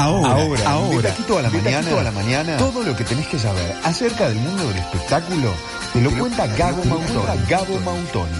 Ahora, 0.00 0.30
ahora, 0.30 0.70
ahora, 0.70 1.10
de 1.10 1.38
a 1.38 1.42
la 1.42 1.50
mañana, 1.50 2.00
a 2.00 2.02
la 2.02 2.10
mañana, 2.10 2.56
todo 2.56 2.82
lo 2.82 2.96
que 2.96 3.04
tenés 3.04 3.26
que 3.28 3.38
saber 3.38 3.76
acerca 3.84 4.30
del 4.30 4.38
mundo 4.38 4.66
del 4.68 4.78
espectáculo 4.78 5.52
te 5.92 6.00
lo 6.00 6.10
cuenta 6.12 6.46
Gabo 6.46 6.82
Mautoni. 6.84 7.46
Gabo 7.46 7.78
Mautoni. 7.80 8.32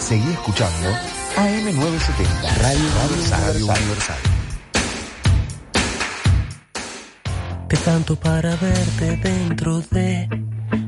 Seguí 0.00 0.28
escuchando 0.32 0.88
AM970, 1.36 2.56
Radio, 2.60 2.88
Radio 3.30 3.66
Universal. 3.66 4.16
Te 7.68 7.76
canto 7.76 8.16
para 8.16 8.56
verte 8.56 9.16
dentro 9.18 9.80
de 9.92 10.28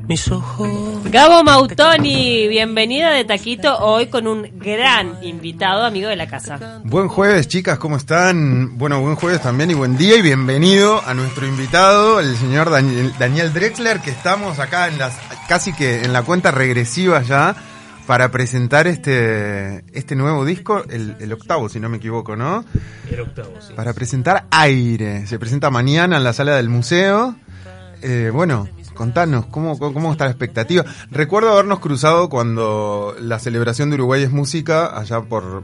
mis 0.09 0.31
ojos. 0.31 0.69
Gabo 1.11 1.43
Mautoni, 1.43 2.47
bienvenida 2.49 3.11
de 3.11 3.25
Taquito 3.25 3.79
hoy 3.79 4.07
con 4.07 4.27
un 4.27 4.49
gran 4.59 5.19
invitado, 5.23 5.85
amigo 5.85 6.09
de 6.09 6.17
la 6.17 6.29
casa. 6.29 6.81
Buen 6.85 7.09
jueves, 7.09 7.49
chicas, 7.49 7.79
¿cómo 7.79 7.97
están? 7.97 8.79
Bueno, 8.79 9.01
buen 9.01 9.17
jueves 9.17 9.43
también 9.43 9.71
y 9.71 9.75
buen 9.75 9.97
día 9.97 10.17
y 10.17 10.23
bienvenido 10.23 11.03
a 11.05 11.15
nuestro 11.15 11.47
invitado, 11.47 12.21
el 12.21 12.37
señor 12.37 12.71
Daniel, 12.71 13.13
Daniel 13.19 13.53
Drexler, 13.53 14.01
que 14.01 14.11
estamos 14.11 14.59
acá 14.61 14.89
en 14.89 14.99
las 14.99 15.17
casi 15.49 15.73
que 15.73 16.05
en 16.05 16.13
la 16.13 16.23
cuenta 16.23 16.51
regresiva 16.51 17.23
ya 17.23 17.57
para 18.07 18.31
presentar 18.31 18.87
este, 18.87 19.85
este 19.93 20.15
nuevo 20.15 20.45
disco, 20.45 20.85
el, 20.89 21.33
octavo, 21.33 21.69
si 21.69 21.81
no 21.81 21.89
me 21.89 21.97
equivoco, 21.97 22.37
¿no? 22.37 22.65
El 23.11 23.21
octavo, 23.21 23.55
sí. 23.61 23.73
Para 23.75 23.93
presentar 23.93 24.47
Aire. 24.51 25.27
Se 25.27 25.41
presenta 25.41 25.71
mañana 25.71 26.17
en 26.17 26.23
la 26.23 26.33
sala 26.33 26.55
del 26.55 26.69
museo. 26.69 27.35
Eh, 28.03 28.31
bueno, 28.33 28.69
contanos, 28.97 29.47
¿cómo, 29.47 29.79
¿cómo 29.79 30.11
está 30.11 30.25
la 30.25 30.33
expectativa? 30.33 30.85
Recuerdo 31.11 31.53
habernos 31.53 31.79
cruzado 31.79 32.29
cuando 32.29 33.15
la 33.21 33.39
celebración 33.39 33.91
de 33.91 33.95
Uruguay 33.95 34.25
es 34.25 34.33
música, 34.33 34.99
allá 34.99 35.21
por, 35.21 35.63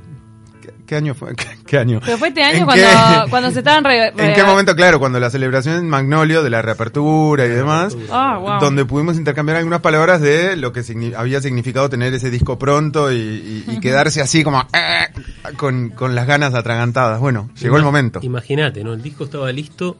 ¿Qué 0.93 0.97
año 0.97 1.15
fue? 1.15 1.35
¿Qué, 1.67 1.79
año? 1.79 2.01
Pero 2.05 2.19
fue 2.19 2.29
este 2.29 2.43
año 2.43 2.67
cuando, 2.67 2.87
cuando 3.31 3.51
se 3.51 3.61
estaban... 3.61 3.85
¿En 3.91 4.35
qué 4.35 4.45
momento? 4.45 4.77
Claro, 4.77 4.99
cuando 4.99 5.19
la 5.19 5.31
celebración 5.31 5.77
en 5.77 5.89
Magnolio 5.89 6.43
de 6.43 6.51
la 6.51 6.61
reapertura 6.61 7.47
y 7.47 7.49
demás, 7.49 7.97
ah, 8.11 8.59
donde 8.61 8.85
pudimos 8.85 9.17
intercambiar 9.17 9.57
algunas 9.57 9.81
palabras 9.81 10.21
de 10.21 10.55
lo 10.55 10.71
que 10.73 10.83
había 11.17 11.41
significado 11.41 11.89
tener 11.89 12.13
ese 12.13 12.31
disco 12.31 12.59
pronto 12.59 13.11
y, 13.11 13.65
quedarse 13.81 14.21
así 14.21 14.45
como 14.45 14.61
eh, 14.75 15.09
con, 15.57 15.89
con, 15.89 16.15
las 16.15 16.27
ganas 16.27 16.53
atragantadas. 16.55 17.21
Bueno, 17.21 17.49
llegó 17.59 17.79
el 17.79 17.85
momento. 17.85 18.21
Imagínate, 18.23 18.85
¿no? 18.85 18.93
El 18.93 19.01
disco 19.01 19.25
estaba 19.25 19.51
listo 19.51 19.97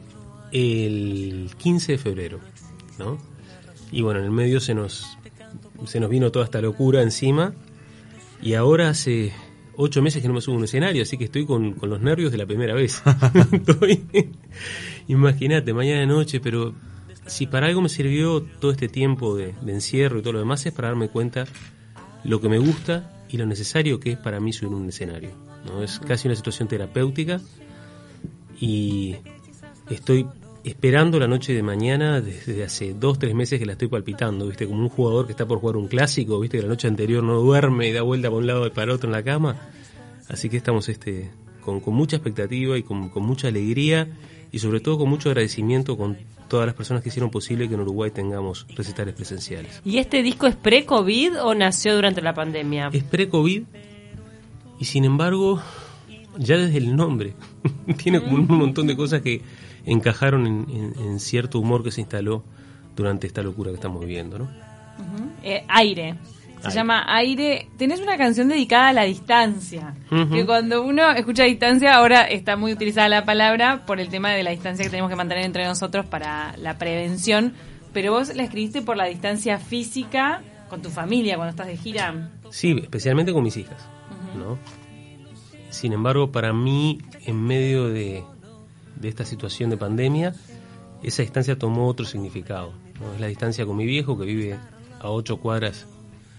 el 0.51 1.49
15 1.57 1.93
de 1.93 1.97
febrero, 1.97 2.39
¿no? 2.97 3.17
Y 3.91 4.01
bueno, 4.01 4.19
en 4.19 4.25
el 4.25 4.31
medio 4.31 4.59
se 4.59 4.73
nos, 4.73 5.17
se 5.85 5.99
nos 5.99 6.09
vino 6.09 6.31
toda 6.31 6.45
esta 6.45 6.61
locura 6.61 7.01
encima 7.01 7.53
y 8.41 8.55
ahora 8.55 8.89
hace 8.89 9.31
ocho 9.75 10.01
meses 10.01 10.21
que 10.21 10.27
no 10.27 10.33
me 10.33 10.41
subo 10.41 10.55
a 10.55 10.57
un 10.59 10.63
escenario, 10.63 11.03
así 11.03 11.17
que 11.17 11.25
estoy 11.25 11.45
con, 11.45 11.75
los 11.81 12.01
nervios 12.01 12.31
de 12.31 12.37
la 12.37 12.45
primera 12.45 12.73
vez. 12.73 13.01
Imagínate, 15.07 15.73
mañana 15.73 16.05
noche, 16.05 16.39
pero 16.39 16.73
si 17.25 17.47
para 17.47 17.67
algo 17.67 17.81
me 17.81 17.89
sirvió 17.89 18.41
todo 18.41 18.71
este 18.71 18.87
tiempo 18.87 19.35
de, 19.35 19.53
encierro 19.67 20.19
y 20.19 20.21
todo 20.21 20.33
lo 20.33 20.39
demás 20.39 20.65
es 20.65 20.73
para 20.73 20.89
darme 20.89 21.09
cuenta 21.09 21.45
lo 22.23 22.41
que 22.41 22.49
me 22.49 22.57
gusta 22.57 23.11
y 23.29 23.37
lo 23.37 23.45
necesario 23.45 23.99
que 23.99 24.11
es 24.11 24.17
para 24.17 24.39
mí 24.39 24.53
subir 24.53 24.73
un 24.73 24.89
escenario. 24.89 25.31
¿no? 25.65 25.83
Es 25.83 25.99
casi 25.99 26.27
una 26.27 26.35
situación 26.35 26.67
terapéutica 26.67 27.41
y 28.59 29.15
estoy 29.89 30.27
esperando 30.63 31.19
la 31.19 31.27
noche 31.27 31.53
de 31.53 31.61
mañana 31.61 32.21
desde 32.21 32.63
hace 32.63 32.93
dos, 32.93 33.19
tres 33.19 33.35
meses 33.35 33.59
que 33.59 33.65
la 33.65 33.73
estoy 33.73 33.89
palpitando, 33.89 34.47
¿viste? 34.47 34.65
Como 34.65 34.79
un 34.81 34.89
jugador 34.89 35.25
que 35.25 35.33
está 35.33 35.45
por 35.45 35.59
jugar 35.59 35.75
un 35.75 35.87
clásico, 35.87 36.39
¿viste? 36.39 36.57
Que 36.57 36.63
la 36.63 36.69
noche 36.69 36.87
anterior 36.87 37.23
no 37.23 37.39
duerme 37.39 37.89
y 37.89 37.91
da 37.91 38.01
vuelta 38.01 38.29
para 38.29 38.37
un 38.37 38.47
lado 38.47 38.67
y 38.67 38.69
para 38.69 38.93
otro 38.93 39.09
en 39.09 39.13
la 39.13 39.23
cama. 39.23 39.57
Así 40.29 40.49
que 40.49 40.57
estamos 40.57 40.87
este, 40.87 41.31
con, 41.63 41.81
mucha 41.87 42.15
expectativa 42.15 42.77
y 42.77 42.83
con, 42.83 43.11
mucha 43.15 43.49
alegría 43.49 44.07
y 44.51 44.59
sobre 44.59 44.79
todo 44.79 44.97
con 44.99 45.09
mucho 45.09 45.29
agradecimiento 45.29 45.97
con 45.97 46.17
todas 46.47 46.65
las 46.65 46.75
personas 46.75 47.03
que 47.03 47.09
hicieron 47.09 47.29
posible 47.29 47.67
que 47.67 47.73
en 47.73 47.81
Uruguay 47.81 48.11
tengamos 48.11 48.65
recitales 48.75 49.15
presenciales. 49.15 49.81
¿Y 49.83 49.97
este 49.97 50.21
disco 50.21 50.47
es 50.47 50.55
pre-COVID 50.55 51.41
o 51.41 51.55
nació 51.55 51.95
durante 51.95 52.21
la 52.21 52.33
pandemia? 52.33 52.89
Es 52.93 53.03
pre-COVID 53.03 53.63
y 54.79 54.85
sin 54.85 55.05
embargo, 55.05 55.61
ya 56.37 56.57
desde 56.57 56.77
el 56.77 56.95
nombre, 56.95 57.33
tiene 57.97 58.21
como 58.21 58.35
un 58.35 58.47
montón 58.47 58.87
de 58.87 58.95
cosas 58.95 59.21
que 59.21 59.41
encajaron 59.85 60.45
en, 60.47 61.19
cierto 61.19 61.59
humor 61.59 61.83
que 61.83 61.91
se 61.91 62.01
instaló 62.01 62.43
durante 62.95 63.27
esta 63.27 63.41
locura 63.41 63.71
que 63.71 63.75
estamos 63.75 64.01
viviendo, 64.01 64.39
¿no? 64.39 64.49
Eh, 65.43 65.63
aire. 65.67 66.15
Se 66.61 66.71
llama 66.71 67.03
Aire. 67.07 67.67
Tenés 67.77 67.99
una 67.99 68.17
canción 68.17 68.47
dedicada 68.47 68.89
a 68.89 68.93
la 68.93 69.03
distancia. 69.03 69.95
Que 70.09 70.45
cuando 70.45 70.83
uno 70.83 71.11
escucha 71.11 71.43
distancia, 71.43 71.93
ahora 71.95 72.21
está 72.21 72.55
muy 72.55 72.71
utilizada 72.71 73.09
la 73.09 73.25
palabra 73.25 73.85
por 73.85 73.99
el 73.99 74.07
tema 74.07 74.31
de 74.31 74.43
la 74.43 74.51
distancia 74.51 74.85
que 74.85 74.89
tenemos 74.89 75.09
que 75.09 75.17
mantener 75.17 75.43
entre 75.43 75.65
nosotros 75.65 76.05
para 76.05 76.55
la 76.57 76.77
prevención. 76.77 77.53
Pero 77.91 78.13
vos 78.13 78.33
la 78.33 78.43
escribiste 78.43 78.81
por 78.81 78.95
la 78.95 79.05
distancia 79.05 79.59
física 79.59 80.41
con 80.69 80.81
tu 80.81 80.89
familia 80.89 81.35
cuando 81.35 81.49
estás 81.49 81.67
de 81.67 81.75
gira. 81.75 82.29
Sí, 82.49 82.79
especialmente 82.81 83.33
con 83.33 83.43
mis 83.43 83.57
hijas. 83.57 83.85
¿no? 84.37 84.57
Sin 85.69 85.91
embargo, 85.91 86.31
para 86.31 86.53
mí, 86.53 86.99
en 87.25 87.43
medio 87.43 87.89
de, 87.89 88.23
de 88.95 89.09
esta 89.09 89.25
situación 89.25 89.69
de 89.69 89.77
pandemia, 89.77 90.33
esa 91.03 91.21
distancia 91.21 91.57
tomó 91.57 91.87
otro 91.87 92.05
significado. 92.05 92.73
Es 93.15 93.21
la 93.21 93.27
distancia 93.27 93.65
con 93.65 93.75
mi 93.75 93.85
viejo 93.85 94.17
que 94.17 94.25
vive 94.25 94.57
a 94.99 95.09
ocho 95.09 95.37
cuadras 95.37 95.85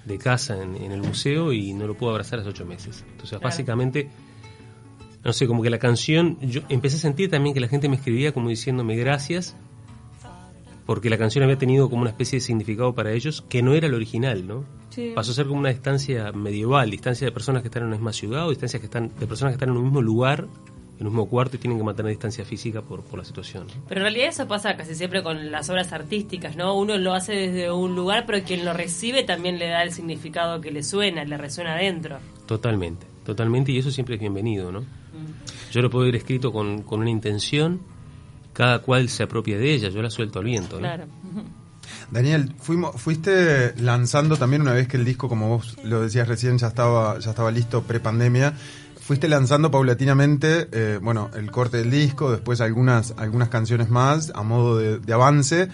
de 0.04 0.18
casa 0.18 0.62
en, 0.62 0.76
el 0.76 1.02
museo 1.02 1.52
y 1.52 1.72
no 1.72 1.86
lo 1.86 1.94
puedo 1.94 2.12
abrazar 2.12 2.40
hace 2.40 2.48
ocho 2.48 2.66
meses. 2.66 3.04
Entonces, 3.10 3.40
básicamente, 3.40 4.10
no 5.22 5.32
sé, 5.32 5.46
como 5.46 5.62
que 5.62 5.70
la 5.70 5.78
canción, 5.78 6.38
yo 6.40 6.62
empecé 6.68 6.96
a 6.96 7.00
sentir 7.00 7.30
también 7.30 7.54
que 7.54 7.60
la 7.60 7.68
gente 7.68 7.88
me 7.88 7.96
escribía 7.96 8.32
como 8.32 8.48
diciéndome 8.48 8.96
gracias, 8.96 9.56
porque 10.86 11.08
la 11.08 11.16
canción 11.16 11.44
había 11.44 11.56
tenido 11.56 11.88
como 11.88 12.02
una 12.02 12.10
especie 12.10 12.38
de 12.38 12.40
significado 12.40 12.94
para 12.94 13.12
ellos 13.12 13.42
que 13.48 13.62
no 13.62 13.72
era 13.74 13.86
el 13.86 13.94
original, 13.94 14.46
¿no? 14.46 14.64
Pasó 15.14 15.32
a 15.32 15.34
ser 15.34 15.46
como 15.46 15.58
una 15.58 15.70
distancia 15.70 16.30
medieval, 16.32 16.90
distancia 16.90 17.26
de 17.26 17.32
personas 17.32 17.62
que 17.62 17.68
están 17.68 17.82
en 17.82 17.88
una 17.88 17.96
misma 17.96 18.12
ciudad 18.12 18.46
o 18.46 18.50
distancia 18.50 18.78
que 18.78 18.86
están, 18.86 19.10
de 19.18 19.26
personas 19.26 19.52
que 19.52 19.56
están 19.56 19.70
en 19.70 19.76
un 19.76 19.84
mismo 19.84 20.02
lugar 20.02 20.46
en 20.98 21.06
un 21.06 21.12
mismo 21.12 21.28
cuarto 21.28 21.56
y 21.56 21.58
tienen 21.58 21.78
que 21.78 21.84
mantener 21.84 22.10
distancia 22.10 22.44
física 22.44 22.82
por, 22.82 23.02
por 23.02 23.18
la 23.18 23.24
situación. 23.24 23.66
Pero 23.88 24.00
en 24.00 24.04
realidad 24.04 24.28
eso 24.28 24.46
pasa 24.46 24.76
casi 24.76 24.94
siempre 24.94 25.22
con 25.22 25.50
las 25.50 25.68
obras 25.68 25.92
artísticas, 25.92 26.56
¿no? 26.56 26.74
Uno 26.74 26.96
lo 26.98 27.14
hace 27.14 27.32
desde 27.32 27.70
un 27.70 27.96
lugar, 27.96 28.24
pero 28.26 28.44
quien 28.44 28.64
lo 28.64 28.72
recibe 28.72 29.24
también 29.24 29.58
le 29.58 29.68
da 29.68 29.82
el 29.82 29.92
significado 29.92 30.60
que 30.60 30.70
le 30.70 30.82
suena, 30.82 31.24
le 31.24 31.36
resuena 31.36 31.74
adentro. 31.74 32.18
Totalmente, 32.46 33.06
totalmente, 33.24 33.72
y 33.72 33.78
eso 33.78 33.90
siempre 33.90 34.14
es 34.14 34.20
bienvenido, 34.20 34.70
¿no? 34.70 34.80
Mm. 34.82 35.72
Yo 35.72 35.82
lo 35.82 35.90
puedo 35.90 36.06
ir 36.06 36.14
escrito 36.14 36.52
con, 36.52 36.82
con 36.82 37.00
una 37.00 37.10
intención, 37.10 37.80
cada 38.52 38.80
cual 38.80 39.08
se 39.08 39.24
apropia 39.24 39.58
de 39.58 39.74
ella, 39.74 39.88
yo 39.88 40.00
la 40.00 40.10
suelto 40.10 40.38
al 40.38 40.44
viento, 40.44 40.76
¿no? 40.76 40.82
Claro. 40.82 41.06
Daniel, 42.10 42.54
fuimos, 42.58 43.00
fuiste 43.00 43.74
lanzando 43.80 44.36
también 44.36 44.62
una 44.62 44.72
vez 44.72 44.88
que 44.88 44.96
el 44.96 45.04
disco, 45.04 45.28
como 45.28 45.48
vos 45.48 45.76
lo 45.82 46.00
decías 46.00 46.28
recién, 46.28 46.58
ya 46.58 46.68
estaba, 46.68 47.18
ya 47.18 47.30
estaba 47.30 47.50
listo 47.50 47.82
pre-pandemia 47.82 48.54
fuiste 49.04 49.28
lanzando 49.28 49.70
paulatinamente, 49.70 50.68
eh, 50.72 50.98
bueno, 51.00 51.30
el 51.36 51.50
corte 51.50 51.76
del 51.76 51.90
disco, 51.90 52.30
después 52.30 52.62
algunas, 52.62 53.12
algunas 53.18 53.50
canciones 53.50 53.90
más 53.90 54.32
a 54.34 54.42
modo 54.42 54.78
de, 54.78 55.12
avance. 55.12 55.68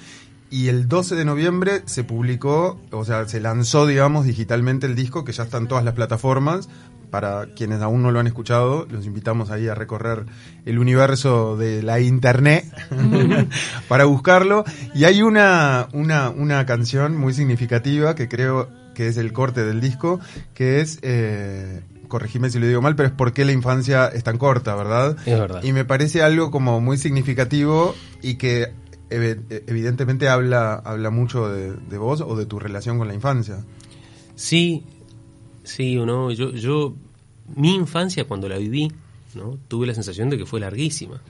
Y 0.51 0.67
el 0.67 0.89
12 0.89 1.15
de 1.15 1.25
noviembre 1.25 1.83
se 1.85 2.03
publicó, 2.03 2.81
o 2.91 3.05
sea, 3.05 3.29
se 3.29 3.39
lanzó, 3.39 3.87
digamos, 3.87 4.25
digitalmente 4.25 4.87
el 4.87 4.97
disco, 4.97 5.25
que 5.25 5.31
ya 5.31 5.45
está 5.45 5.59
en 5.59 5.69
todas 5.69 5.85
las 5.85 5.95
plataformas. 5.95 6.69
Para 7.11 7.47
quienes 7.55 7.83
aún 7.83 8.03
no 8.03 8.11
lo 8.11 8.19
han 8.19 8.27
escuchado, 8.27 8.87
los 8.91 9.07
invitamos 9.07 9.51
ahí 9.51 9.69
a 9.69 9.75
recorrer 9.75 10.27
el 10.65 10.79
universo 10.79 11.57
de 11.57 11.83
la 11.83 12.01
internet 12.01 12.65
para 13.89 14.07
buscarlo. 14.07 14.65
Y 14.93 15.05
hay 15.05 15.23
una, 15.23 15.89
una, 15.93 16.31
una 16.31 16.67
canción 16.67 17.17
muy 17.17 17.33
significativa 17.33 18.17
que 18.17 18.29
creo 18.29 18.69
que 18.95 19.07
es 19.07 19.17
el 19.17 19.33
corte 19.33 19.65
del 19.65 19.81
disco, 19.81 20.21
que 20.55 20.81
es 20.81 20.99
eh, 21.03 21.83
corregime 22.11 22.51
si 22.51 22.59
lo 22.59 22.67
digo 22.67 22.83
mal, 22.83 22.95
pero 22.95 23.09
es 23.09 23.15
por 23.15 23.33
qué 23.33 23.47
la 23.47 23.53
infancia 23.53 24.09
es 24.09 24.23
tan 24.23 24.37
corta, 24.37 24.75
¿verdad? 24.75 25.17
Es 25.25 25.39
verdad. 25.39 25.63
Y 25.63 25.73
me 25.73 25.87
parece 25.87 26.23
algo 26.23 26.51
como 26.51 26.83
muy 26.83 26.99
significativo 26.99 27.95
y 28.21 28.35
que 28.35 28.75
evidentemente 29.09 30.29
habla, 30.29 30.75
habla 30.75 31.09
mucho 31.11 31.49
de, 31.49 31.99
vos 31.99 32.21
o 32.21 32.37
de 32.37 32.45
tu 32.45 32.59
relación 32.59 32.99
con 32.99 33.09
la 33.09 33.15
infancia. 33.15 33.65
Sí, 34.37 34.85
sí 35.65 35.97
o 35.97 36.05
no. 36.05 36.31
Yo, 36.31 36.51
yo, 36.51 36.95
mi 37.57 37.75
infancia 37.75 38.25
cuando 38.25 38.49
la 38.49 38.59
viví, 38.59 38.93
¿no? 39.35 39.59
tuve 39.69 39.87
la 39.87 39.95
sensación 39.95 40.29
de 40.29 40.37
que 40.39 40.45
fue 40.45 40.61
larguísima. 40.61 41.21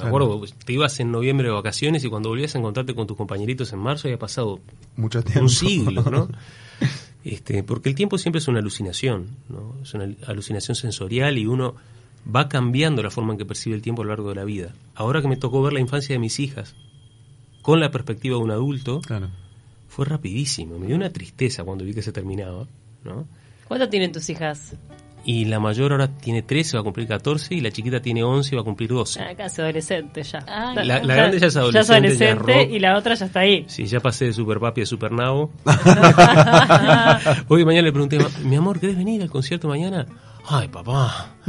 Me 0.00 0.06
acuerdo, 0.06 0.40
te 0.64 0.72
ibas 0.72 1.00
en 1.00 1.10
noviembre 1.10 1.48
de 1.48 1.54
vacaciones 1.54 2.04
y 2.04 2.08
cuando 2.08 2.28
volvías 2.28 2.54
a 2.54 2.58
encontrarte 2.58 2.94
con 2.94 3.06
tus 3.06 3.16
compañeritos 3.16 3.72
en 3.72 3.80
marzo 3.80 4.06
había 4.06 4.18
pasado 4.18 4.60
Mucho 4.96 5.22
tiempo. 5.22 5.42
un 5.42 5.48
siglo, 5.48 6.04
¿no? 6.10 6.28
Este, 7.26 7.64
porque 7.64 7.88
el 7.88 7.96
tiempo 7.96 8.18
siempre 8.18 8.38
es 8.38 8.46
una 8.46 8.60
alucinación, 8.60 9.26
¿no? 9.48 9.74
es 9.82 9.92
una 9.94 10.14
alucinación 10.28 10.76
sensorial 10.76 11.38
y 11.38 11.46
uno 11.46 11.74
va 12.34 12.48
cambiando 12.48 13.02
la 13.02 13.10
forma 13.10 13.32
en 13.32 13.38
que 13.38 13.44
percibe 13.44 13.74
el 13.74 13.82
tiempo 13.82 14.02
a 14.02 14.04
lo 14.04 14.10
largo 14.10 14.28
de 14.28 14.36
la 14.36 14.44
vida. 14.44 14.72
Ahora 14.94 15.20
que 15.20 15.26
me 15.26 15.36
tocó 15.36 15.60
ver 15.60 15.72
la 15.72 15.80
infancia 15.80 16.14
de 16.14 16.20
mis 16.20 16.38
hijas 16.38 16.76
con 17.62 17.80
la 17.80 17.90
perspectiva 17.90 18.36
de 18.36 18.44
un 18.44 18.52
adulto, 18.52 19.00
fue 19.88 20.06
rapidísimo. 20.06 20.78
Me 20.78 20.86
dio 20.86 20.94
una 20.94 21.10
tristeza 21.10 21.64
cuando 21.64 21.84
vi 21.84 21.94
que 21.94 22.02
se 22.02 22.12
terminaba. 22.12 22.68
¿no? 23.02 23.26
¿Cuánto 23.66 23.88
tienen 23.88 24.12
tus 24.12 24.30
hijas? 24.30 24.76
Y 25.24 25.44
la 25.46 25.58
mayor 25.58 25.90
ahora 25.92 26.08
tiene 26.08 26.42
13, 26.42 26.76
va 26.76 26.82
a 26.82 26.84
cumplir 26.84 27.08
14, 27.08 27.54
y 27.54 27.60
la 27.60 27.70
chiquita 27.72 28.00
tiene 28.00 28.22
11 28.22 28.54
y 28.54 28.56
va 28.56 28.60
a 28.62 28.64
cumplir 28.64 28.90
12. 28.90 29.20
Ah, 29.20 29.34
casi 29.36 29.60
adolescente 29.60 30.22
ya. 30.22 30.38
Ah, 30.46 30.72
La, 30.76 30.84
la 31.02 31.14
grande 31.16 31.38
ya 31.40 31.46
es 31.48 31.56
adolescente. 31.56 31.74
Ya 31.74 31.80
es 31.80 31.90
adolescente 31.90 32.24
ya 32.24 32.30
es 32.30 32.38
rock. 32.66 32.70
y 32.74 32.78
la 32.78 32.96
otra 32.96 33.14
ya 33.14 33.26
está 33.26 33.40
ahí. 33.40 33.64
Sí, 33.68 33.86
ya 33.86 33.98
pasé 34.00 34.26
de 34.26 34.32
super 34.32 34.60
papi 34.60 34.82
a 34.82 34.86
super 34.86 35.10
nabo. 35.10 35.50
Hoy 37.48 37.64
mañana 37.64 37.86
le 37.86 37.92
pregunté, 37.92 38.18
mi 38.44 38.54
amor, 38.56 38.78
¿querés 38.78 38.96
venir 38.96 39.20
al 39.22 39.30
concierto 39.30 39.66
mañana? 39.68 40.06
Ay, 40.48 40.68
papá. 40.68 41.34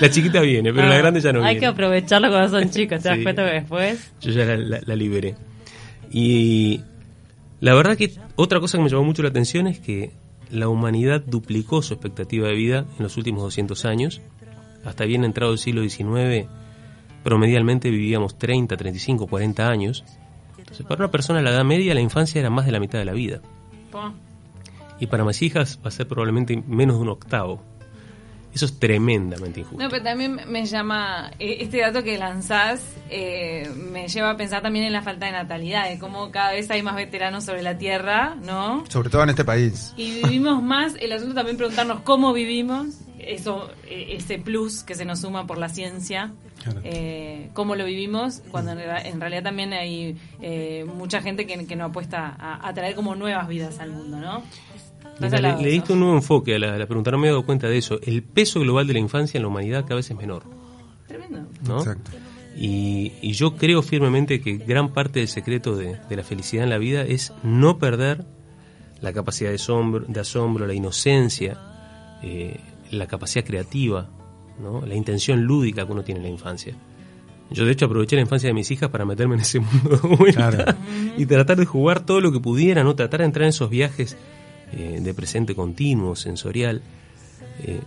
la 0.00 0.10
chiquita 0.10 0.40
viene, 0.40 0.72
pero 0.72 0.88
la 0.88 0.94
Ah, 0.94 0.98
grande 0.98 1.20
ya 1.20 1.32
no 1.32 1.40
Hay 1.40 1.54
viene. 1.54 1.60
que 1.60 1.66
aprovecharlo 1.66 2.28
cuando 2.30 2.48
son 2.60 2.70
chicos, 2.70 3.02
te 3.02 3.08
das 3.08 3.18
Sí. 3.18 3.22
cuenta 3.24 3.44
que 3.46 3.52
después. 3.52 4.10
Yo 4.20 4.30
ya 4.32 4.44
la, 4.44 4.56
la- 4.56 4.80
la 4.84 4.96
liberé. 4.96 5.34
Y 6.10 6.80
la 7.60 7.74
verdad 7.74 7.96
que 7.96 8.12
otra 8.36 8.60
cosa 8.60 8.78
que 8.78 8.84
me 8.84 8.90
llamó 8.90 9.04
mucho 9.04 9.22
la 9.22 9.28
atención 9.28 9.66
es 9.66 9.80
que 9.80 10.12
la 10.50 10.68
humanidad 10.68 11.22
duplicó 11.24 11.82
su 11.82 11.94
expectativa 11.94 12.48
de 12.48 12.54
vida 12.54 12.78
en 12.96 13.02
los 13.02 13.16
últimos 13.16 13.42
200 13.42 13.84
años. 13.84 14.20
Hasta 14.84 15.04
bien 15.04 15.24
entrado 15.24 15.52
el 15.52 15.58
siglo 15.58 15.82
XIX, 15.82 16.48
promedialmente 17.22 17.90
vivíamos 17.90 18.38
30, 18.38 18.76
35, 18.76 19.26
40 19.26 19.68
años. 19.68 20.04
Entonces, 20.56 20.86
para 20.86 21.04
una 21.04 21.10
persona 21.10 21.38
de 21.38 21.44
la 21.44 21.50
edad 21.50 21.64
media, 21.64 21.94
la 21.94 22.00
infancia 22.00 22.38
era 22.38 22.50
más 22.50 22.66
de 22.66 22.72
la 22.72 22.80
mitad 22.80 22.98
de 22.98 23.04
la 23.04 23.12
vida. 23.12 23.40
Y 25.00 25.06
para 25.06 25.24
mis 25.24 25.42
hijas 25.42 25.78
va 25.84 25.88
a 25.88 25.92
ser 25.92 26.08
probablemente 26.08 26.62
menos 26.66 26.96
de 26.96 27.02
un 27.02 27.08
octavo. 27.08 27.62
Eso 28.58 28.66
es 28.66 28.76
tremendamente 28.80 29.60
injusto. 29.60 29.80
No, 29.80 29.88
pero 29.88 30.02
también 30.02 30.40
me 30.48 30.66
llama, 30.66 31.30
eh, 31.38 31.58
este 31.60 31.78
dato 31.80 32.02
que 32.02 32.18
lanzás 32.18 32.82
eh, 33.08 33.70
me 33.76 34.08
lleva 34.08 34.30
a 34.30 34.36
pensar 34.36 34.62
también 34.62 34.84
en 34.84 34.92
la 34.92 35.00
falta 35.02 35.26
de 35.26 35.32
natalidad, 35.32 35.88
de 35.88 35.96
cómo 36.00 36.32
cada 36.32 36.50
vez 36.50 36.68
hay 36.72 36.82
más 36.82 36.96
veteranos 36.96 37.44
sobre 37.44 37.62
la 37.62 37.78
Tierra, 37.78 38.34
¿no? 38.42 38.82
Sobre 38.88 39.10
todo 39.10 39.22
en 39.22 39.30
este 39.30 39.44
país. 39.44 39.94
Y 39.96 40.22
vivimos 40.24 40.60
más, 40.60 40.96
el 41.00 41.12
asunto 41.12 41.36
también 41.36 41.56
preguntarnos 41.56 42.00
cómo 42.00 42.32
vivimos, 42.32 42.86
eso 43.20 43.70
eh, 43.86 44.16
ese 44.16 44.38
plus 44.40 44.82
que 44.82 44.96
se 44.96 45.04
nos 45.04 45.20
suma 45.20 45.46
por 45.46 45.58
la 45.58 45.68
ciencia, 45.68 46.32
Claro. 46.64 46.80
eh, 46.82 47.50
cómo 47.54 47.76
lo 47.76 47.84
vivimos, 47.84 48.42
cuando 48.50 48.72
en 48.72 49.20
realidad 49.20 49.44
también 49.44 49.72
hay 49.72 50.16
eh, 50.42 50.84
mucha 50.92 51.20
gente 51.22 51.46
que, 51.46 51.64
que 51.64 51.76
no 51.76 51.84
apuesta 51.84 52.34
a, 52.36 52.66
a 52.66 52.74
traer 52.74 52.96
como 52.96 53.14
nuevas 53.14 53.46
vidas 53.46 53.78
al 53.78 53.90
mundo, 53.92 54.16
¿no? 54.18 54.42
¿Estás 55.20 55.32
Mira, 55.32 55.36
al 55.36 55.42
lado 55.42 55.62
le, 55.62 55.70
diste 55.70 55.92
un 55.92 56.00
nuevo 56.00 56.14
enfoque 56.14 56.54
a 56.54 56.58
la, 56.58 56.74
a 56.74 56.78
la 56.78 56.86
pregunta, 56.86 57.10
no 57.10 57.18
me 57.18 57.26
he 57.26 57.30
dado 57.30 57.44
cuenta 57.44 57.66
de 57.68 57.78
eso. 57.78 57.98
El 58.02 58.22
peso 58.22 58.60
global 58.60 58.86
de 58.86 58.92
la 58.92 58.98
infancia 59.00 59.38
en 59.38 59.42
la 59.42 59.48
humanidad 59.48 59.82
cada 59.82 59.96
vez 59.96 60.10
es 60.10 60.16
menor. 60.16 60.42
Tremendo. 61.06 61.40
¿no? 61.66 61.78
Exacto. 61.78 62.10
Y, 62.56 63.12
y 63.22 63.32
yo 63.32 63.56
creo 63.56 63.82
firmemente 63.82 64.40
que 64.40 64.56
gran 64.56 64.90
parte 64.92 65.20
del 65.20 65.28
secreto 65.28 65.76
de, 65.76 65.96
de 66.08 66.16
la 66.16 66.22
felicidad 66.24 66.64
en 66.64 66.70
la 66.70 66.78
vida 66.78 67.02
es 67.02 67.32
no 67.42 67.78
perder 67.78 68.24
la 69.00 69.12
capacidad 69.12 69.50
de 69.50 69.56
asombro, 69.56 70.04
de 70.08 70.20
asombro 70.20 70.66
la 70.66 70.74
inocencia, 70.74 71.58
eh, 72.22 72.58
la 72.90 73.06
capacidad 73.06 73.44
creativa, 73.44 74.08
¿no? 74.60 74.84
la 74.84 74.94
intención 74.94 75.42
lúdica 75.44 75.86
que 75.86 75.92
uno 75.92 76.02
tiene 76.02 76.18
en 76.18 76.24
la 76.26 76.30
infancia. 76.32 76.74
Yo 77.50 77.64
de 77.64 77.72
hecho 77.72 77.86
aproveché 77.86 78.16
la 78.16 78.22
infancia 78.22 78.48
de 78.48 78.54
mis 78.54 78.70
hijas 78.70 78.90
para 78.90 79.04
meterme 79.04 79.36
en 79.36 79.40
ese 79.42 79.60
mundo 79.60 79.90
de 79.96 80.16
vuelta 80.16 80.50
Claro. 80.50 80.78
y 81.16 81.26
tratar 81.26 81.56
de 81.58 81.64
jugar 81.64 82.00
todo 82.00 82.20
lo 82.20 82.32
que 82.32 82.40
pudiera, 82.40 82.82
¿no? 82.82 82.94
tratar 82.96 83.20
de 83.20 83.26
entrar 83.26 83.44
en 83.44 83.50
esos 83.50 83.70
viajes 83.70 84.16
eh, 84.72 84.98
de 85.00 85.14
presente 85.14 85.54
continuo, 85.54 86.14
sensorial. 86.16 86.82
eh, 87.62 87.80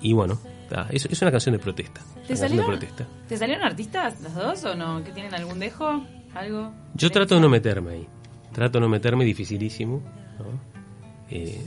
y 0.00 0.12
bueno, 0.12 0.38
ta, 0.68 0.86
es, 0.90 1.06
es 1.06 1.20
una 1.22 1.30
canción 1.30 1.52
de 1.54 1.58
protesta. 1.58 2.00
¿Te 2.26 2.34
de 2.34 2.36
salieron, 2.36 2.66
protesta. 2.66 3.06
¿Te 3.28 3.36
salieron 3.36 3.64
artistas 3.64 4.20
los 4.20 4.34
dos 4.34 4.64
o 4.64 4.74
no? 4.74 5.02
¿Que 5.02 5.10
tienen 5.12 5.34
algún 5.34 5.58
dejo? 5.58 6.02
¿Algo? 6.34 6.72
Yo 6.94 7.10
trato 7.10 7.34
de 7.34 7.40
no 7.40 7.48
meterme 7.48 7.92
ahí. 7.92 8.06
Trato 8.52 8.78
de 8.78 8.82
no 8.82 8.88
meterme, 8.88 9.24
dificilísimo. 9.24 10.02
¿no? 10.38 10.44
Eh, 11.30 11.60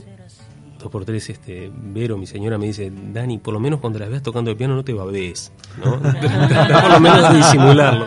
dos 0.78 0.90
por 0.90 1.04
tres, 1.04 1.28
este, 1.30 1.70
Vero, 1.74 2.16
mi 2.16 2.26
señora, 2.26 2.58
me 2.58 2.66
dice, 2.66 2.90
Dani, 3.12 3.38
por 3.38 3.52
lo 3.54 3.60
menos 3.60 3.80
cuando 3.80 3.98
las 3.98 4.08
veas 4.08 4.22
tocando 4.22 4.50
el 4.50 4.56
piano 4.56 4.74
no 4.74 4.82
te 4.84 4.92
babes, 4.92 5.52
¿no? 5.84 6.00
Por 6.00 6.90
lo 6.90 7.00
menos 7.00 7.34
disimularlo. 7.34 8.06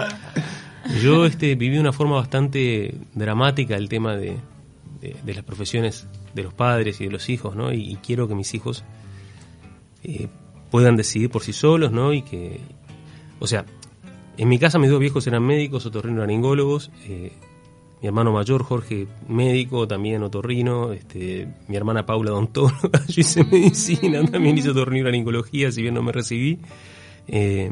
Yo 1.01 1.25
este, 1.25 1.55
viví 1.55 1.77
una 1.77 1.93
forma 1.93 2.15
bastante 2.15 2.95
dramática 3.13 3.75
el 3.75 3.89
tema 3.89 4.15
de, 4.15 4.37
de- 5.01 5.15
de 5.23 5.33
las 5.33 5.43
profesiones 5.43 6.05
de 6.35 6.43
los 6.43 6.53
padres 6.53 7.01
y 7.01 7.05
de 7.05 7.11
los 7.11 7.29
hijos, 7.29 7.55
¿no? 7.55 7.73
Y, 7.73 7.91
y 7.91 7.95
quiero 7.95 8.27
que 8.27 8.35
mis 8.35 8.53
hijos 8.53 8.83
eh, 10.03 10.27
puedan 10.69 10.97
decidir 10.97 11.29
por 11.29 11.41
sí 11.41 11.53
solos, 11.53 11.91
¿no? 11.91 12.13
Y 12.13 12.21
que, 12.21 12.59
o 13.39 13.47
sea, 13.47 13.65
en 14.37 14.49
mi 14.49 14.59
casa 14.59 14.77
mis 14.77 14.89
dos 14.89 14.99
viejos 14.99 15.25
eran 15.25 15.43
médicos, 15.43 15.85
otorrinolaringólogos, 15.85 16.91
eh, 17.07 17.31
mi 18.01 18.07
hermano 18.07 18.33
mayor 18.33 18.61
Jorge 18.63 19.07
médico, 19.29 19.87
también 19.87 20.21
otorrino, 20.21 20.91
este, 20.91 21.47
mi 21.69 21.77
hermana 21.77 22.05
Paula 22.05 22.33
odontóloga, 22.33 23.01
yo 23.07 23.21
hice 23.21 23.45
medicina, 23.45 24.23
también 24.25 24.57
hice 24.57 24.71
otorrinolaringología, 24.71 25.71
si 25.71 25.81
bien 25.81 25.93
no 25.93 26.03
me 26.03 26.11
recibí. 26.11 26.59
Eh, 27.27 27.71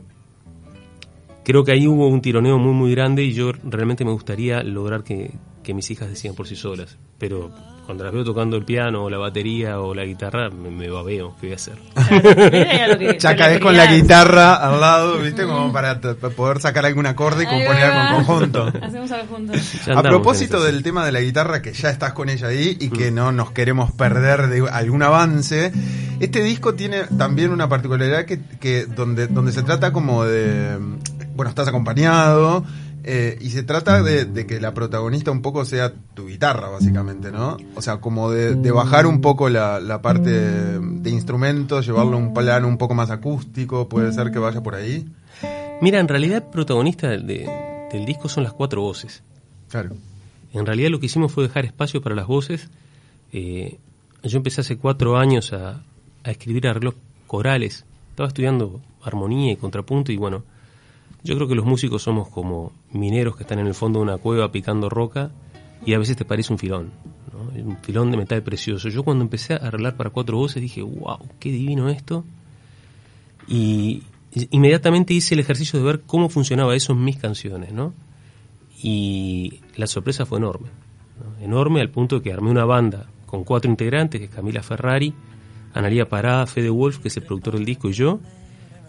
creo 1.44 1.66
que 1.66 1.74
ahí 1.74 1.86
hubo 1.86 2.08
un 2.08 2.22
tironeo 2.22 2.58
muy 2.58 2.74
muy 2.74 2.92
grande 2.92 3.24
y 3.24 3.34
yo 3.34 3.52
realmente 3.52 4.06
me 4.06 4.12
gustaría 4.12 4.64
lograr 4.64 5.04
que, 5.04 5.32
que 5.64 5.74
mis 5.74 5.90
hijas 5.92 6.10
decidan 6.10 6.36
por 6.36 6.48
sí 6.48 6.56
solas, 6.56 6.98
pero 7.18 7.52
cuando 7.86 8.04
las 8.06 8.14
veo 8.14 8.24
tocando 8.24 8.56
el 8.56 8.64
piano 8.64 9.04
o 9.04 9.10
la 9.10 9.18
batería 9.18 9.80
o 9.80 9.94
la 9.94 10.06
guitarra 10.06 10.50
me, 10.50 10.70
me 10.70 10.90
babeo, 10.90 11.36
¿qué 11.42 11.48
voy 11.48 11.54
a 11.54 11.56
hacer? 11.56 11.76
Que- 12.98 13.18
Ya 13.20 13.36
caes 13.36 13.60
con 13.60 13.76
la 13.76 13.88
guitarra 13.88 14.56
al 14.56 14.80
lado, 14.80 15.18
¿viste? 15.20 15.46
Como 15.46 15.72
para 15.74 16.00
poder 16.00 16.60
sacar 16.62 16.86
algún 16.86 17.06
acorde 17.06 17.44
y 17.44 17.46
componer 17.48 17.84
algo 17.84 18.20
en 18.20 18.26
conjunto. 18.26 18.72
Hacemos 18.82 19.12
algo 19.12 19.36
juntos. 19.36 19.58
A 19.90 20.02
propósito 20.10 20.64
del 20.64 20.84
tema 20.84 21.06
de 21.06 21.12
la 21.12 21.22
guitarra, 21.22 21.62
que 21.62 21.74
ya 21.74 21.90
estás 21.90 22.14
con 22.14 22.30
ella 22.30 22.48
ahí 22.48 22.78
y 22.80 22.90
que 22.90 23.12
no 23.12 23.32
nos 23.32 23.52
queremos 23.52 23.92
perder 23.92 24.48
de 24.48 24.68
algún 24.70 25.04
avance, 25.04 25.72
este 26.20 26.42
disco 26.42 26.76
tiene 26.76 27.04
también 27.18 27.52
una 27.52 27.68
particularidad 27.70 28.26
que, 28.26 28.40
que 28.60 28.86
donde, 28.86 29.28
donde 29.28 29.52
se 29.52 29.64
trata 29.64 29.92
como 29.92 30.24
de, 30.24 30.78
bueno, 31.36 31.50
estás 31.50 31.68
acompañado 31.68 32.64
eh, 33.04 33.38
y 33.42 33.50
se 33.50 33.64
trata 33.64 34.02
de, 34.02 34.26
de 34.26 34.46
que 34.48 34.60
la 34.62 34.74
protagonista 34.74 35.32
un 35.32 35.42
poco 35.42 35.66
sea 35.66 35.94
tu 36.14 36.28
guitarra, 36.28 36.70
básicamente, 36.70 37.32
¿no? 37.32 37.58
O 37.76 37.82
sea, 37.82 37.98
como 37.98 38.32
de, 38.32 38.56
de 38.56 38.72
bajar 38.72 39.06
un 39.06 39.20
poco 39.22 39.50
la, 39.50 39.80
la 39.80 40.02
parte 40.02 40.30
de 40.32 41.10
instrumentos, 41.10 41.86
llevarlo 41.86 42.14
a 42.16 42.20
un 42.20 42.34
plano 42.34 42.68
un 42.68 42.78
poco 42.78 42.94
más 42.94 43.10
acústico, 43.12 43.90
puede 43.90 44.12
ser 44.14 44.32
que 44.32 44.40
vaya 44.40 44.62
por 44.62 44.76
ahí. 44.76 45.06
Mira, 45.82 46.00
en 46.00 46.08
realidad 46.08 46.44
el 46.46 46.52
protagonista 46.52 47.10
de- 47.10 47.50
del 47.92 48.06
disco 48.06 48.30
son 48.30 48.44
las 48.44 48.54
cuatro 48.54 48.82
voces. 48.82 49.22
Claro. 49.70 49.92
En 50.54 50.66
realidad 50.66 50.90
lo 50.90 51.00
que 51.00 51.08
hicimos 51.08 51.32
fue 51.32 51.44
dejar 51.44 51.66
espacio 51.66 52.02
para 52.02 52.16
las 52.16 52.28
voces. 52.28 52.70
Eh, 53.32 53.78
yo 54.24 54.38
empecé 54.38 54.62
hace 54.62 54.78
cuatro 54.78 55.18
años 55.18 55.52
a, 55.54 55.82
a 56.24 56.32
escribir 56.32 56.68
arreglos 56.68 56.96
corales. 57.28 57.84
Estaba 58.12 58.28
estudiando 58.28 58.80
armonía 59.04 59.52
y 59.52 59.56
contrapunto 59.58 60.12
y 60.12 60.18
bueno, 60.18 60.44
yo 61.24 61.36
creo 61.36 61.48
que 61.48 61.56
los 61.56 61.66
músicos 61.66 62.04
somos 62.04 62.28
como 62.30 62.72
mineros 62.92 63.36
que 63.36 63.44
están 63.44 63.60
en 63.60 63.68
el 63.68 63.74
fondo 63.74 64.00
de 64.00 64.04
una 64.04 64.18
cueva 64.18 64.52
picando 64.52 64.90
roca 64.90 65.32
y 65.86 65.94
a 65.94 66.00
veces 66.00 66.18
te 66.18 66.26
parece 66.26 66.52
un 66.52 66.60
filón, 66.60 66.92
un 67.56 67.78
filón 67.78 68.12
de 68.12 68.18
metal 68.18 68.44
precioso. 68.44 68.90
Yo 68.90 69.04
cuando 69.04 69.24
empecé 69.24 69.54
a 69.54 69.58
arreglar 69.58 69.96
para 69.96 70.10
cuatro 70.10 70.38
voces 70.38 70.62
dije, 70.62 70.82
wow, 70.82 71.20
qué 71.40 71.52
divino 71.52 71.90
esto. 71.90 72.24
Y 73.48 74.04
inmediatamente 74.52 75.14
hice 75.14 75.36
el 75.36 75.40
ejercicio 75.40 75.80
de 75.80 75.86
ver 75.86 76.02
cómo 76.02 76.30
funcionaba 76.30 76.76
eso 76.76 76.94
en 76.94 77.04
mis 77.04 77.18
canciones, 77.18 77.74
¿no? 77.74 77.94
Y 78.82 79.62
la 79.76 79.88
sorpresa 79.88 80.26
fue 80.26 80.40
enorme, 80.40 80.68
¿no? 81.20 81.46
enorme 81.46 81.82
al 81.82 81.90
punto 81.90 82.18
de 82.18 82.22
que 82.22 82.34
armé 82.34 82.50
una 82.50 82.66
banda 82.66 83.08
con 83.26 83.44
cuatro 83.44 83.72
integrantes, 83.72 84.20
que 84.20 84.28
Camila 84.28 84.62
Ferrari, 84.62 85.14
Analia 85.74 86.08
Parada, 86.08 86.46
Fede 86.46 86.70
Wolf, 86.70 87.00
que 87.00 87.08
es 87.08 87.18
el 87.18 87.24
productor 87.24 87.56
del 87.56 87.66
disco, 87.66 87.90
y 87.90 87.94
yo. 87.94 88.20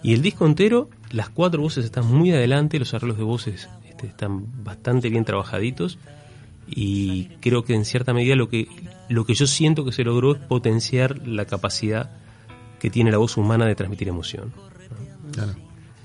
Y 0.03 0.13
el 0.13 0.21
disco 0.21 0.45
entero, 0.47 0.91
las 1.15 1.29
cuatro 1.29 1.63
voces 1.63 1.85
están 1.85 2.07
muy 2.07 2.33
adelante, 2.33 2.79
los 2.79 2.93
arreglos 2.93 3.19
de 3.19 3.25
voces 3.25 3.69
este, 3.89 4.09
están 4.09 4.65
bastante 4.65 5.09
bien 5.11 5.25
trabajaditos, 5.25 5.99
y 6.67 7.27
creo 7.41 7.65
que 7.65 7.75
en 7.75 7.85
cierta 7.85 8.13
medida 8.13 8.35
lo 8.35 8.49
que, 8.49 8.67
lo 9.09 9.25
que 9.25 9.35
yo 9.35 9.47
siento 9.47 9.85
que 9.85 9.93
se 9.93 10.03
logró 10.03 10.33
es 10.35 10.41
potenciar 10.41 11.27
la 11.27 11.45
capacidad 11.45 12.11
que 12.81 12.91
tiene 12.91 13.13
la 13.13 13.19
voz 13.19 13.37
humana 13.37 13.65
de 13.67 13.77
transmitir 13.77 14.09
emoción. 14.09 14.53
Claro. 15.33 15.53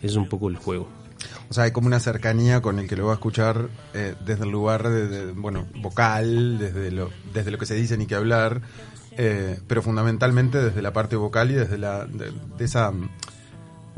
Es 0.02 0.16
un 0.16 0.30
poco 0.30 0.48
el 0.48 0.58
juego. 0.58 0.88
O 1.50 1.54
sea, 1.54 1.64
hay 1.64 1.72
como 1.72 1.88
una 1.88 2.00
cercanía 2.00 2.62
con 2.62 2.78
el 2.78 2.88
que 2.88 2.96
lo 2.96 3.08
va 3.08 3.14
a 3.14 3.16
escuchar 3.16 3.70
eh, 3.96 4.14
desde 4.24 4.44
el 4.44 4.52
lugar 4.52 4.88
de, 4.88 5.08
de, 5.08 5.32
bueno, 5.32 5.66
vocal, 5.82 6.60
desde 6.60 6.92
lo, 6.92 7.10
desde 7.34 7.50
lo 7.50 7.58
que 7.58 7.66
se 7.66 7.74
dice 7.74 7.98
ni 7.98 8.06
que 8.06 8.16
hablar, 8.16 8.62
eh, 9.18 9.60
pero 9.66 9.82
fundamentalmente 9.82 10.62
desde 10.62 10.82
la 10.84 10.94
parte 10.94 11.16
vocal 11.16 11.50
y 11.50 11.56
desde 11.56 11.80
la, 11.80 12.06
de, 12.06 12.32
de 12.58 12.66
esa, 12.66 12.94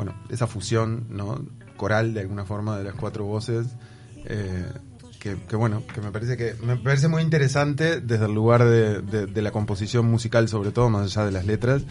bueno, 0.03 0.15
esa 0.31 0.47
fusión, 0.47 1.05
¿no? 1.11 1.45
Coral 1.77 2.15
de 2.15 2.21
alguna 2.21 2.43
forma 2.43 2.75
de 2.75 2.83
las 2.85 2.95
cuatro 2.95 3.25
voces, 3.25 3.67
eh, 4.25 4.65
que, 5.19 5.37
que, 5.47 5.55
bueno, 5.55 5.83
que 5.93 6.01
me 6.01 6.11
parece 6.11 6.37
que 6.37 6.55
me 6.65 6.75
parece 6.75 7.07
muy 7.07 7.21
interesante 7.21 8.01
desde 8.01 8.25
el 8.25 8.33
lugar 8.33 8.65
de, 8.65 9.01
de, 9.03 9.27
de 9.27 9.41
la 9.43 9.51
composición 9.51 10.07
musical, 10.07 10.47
sobre 10.49 10.71
todo 10.71 10.89
más 10.89 11.03
allá 11.15 11.25
de 11.25 11.31
las 11.31 11.45
letras, 11.45 11.83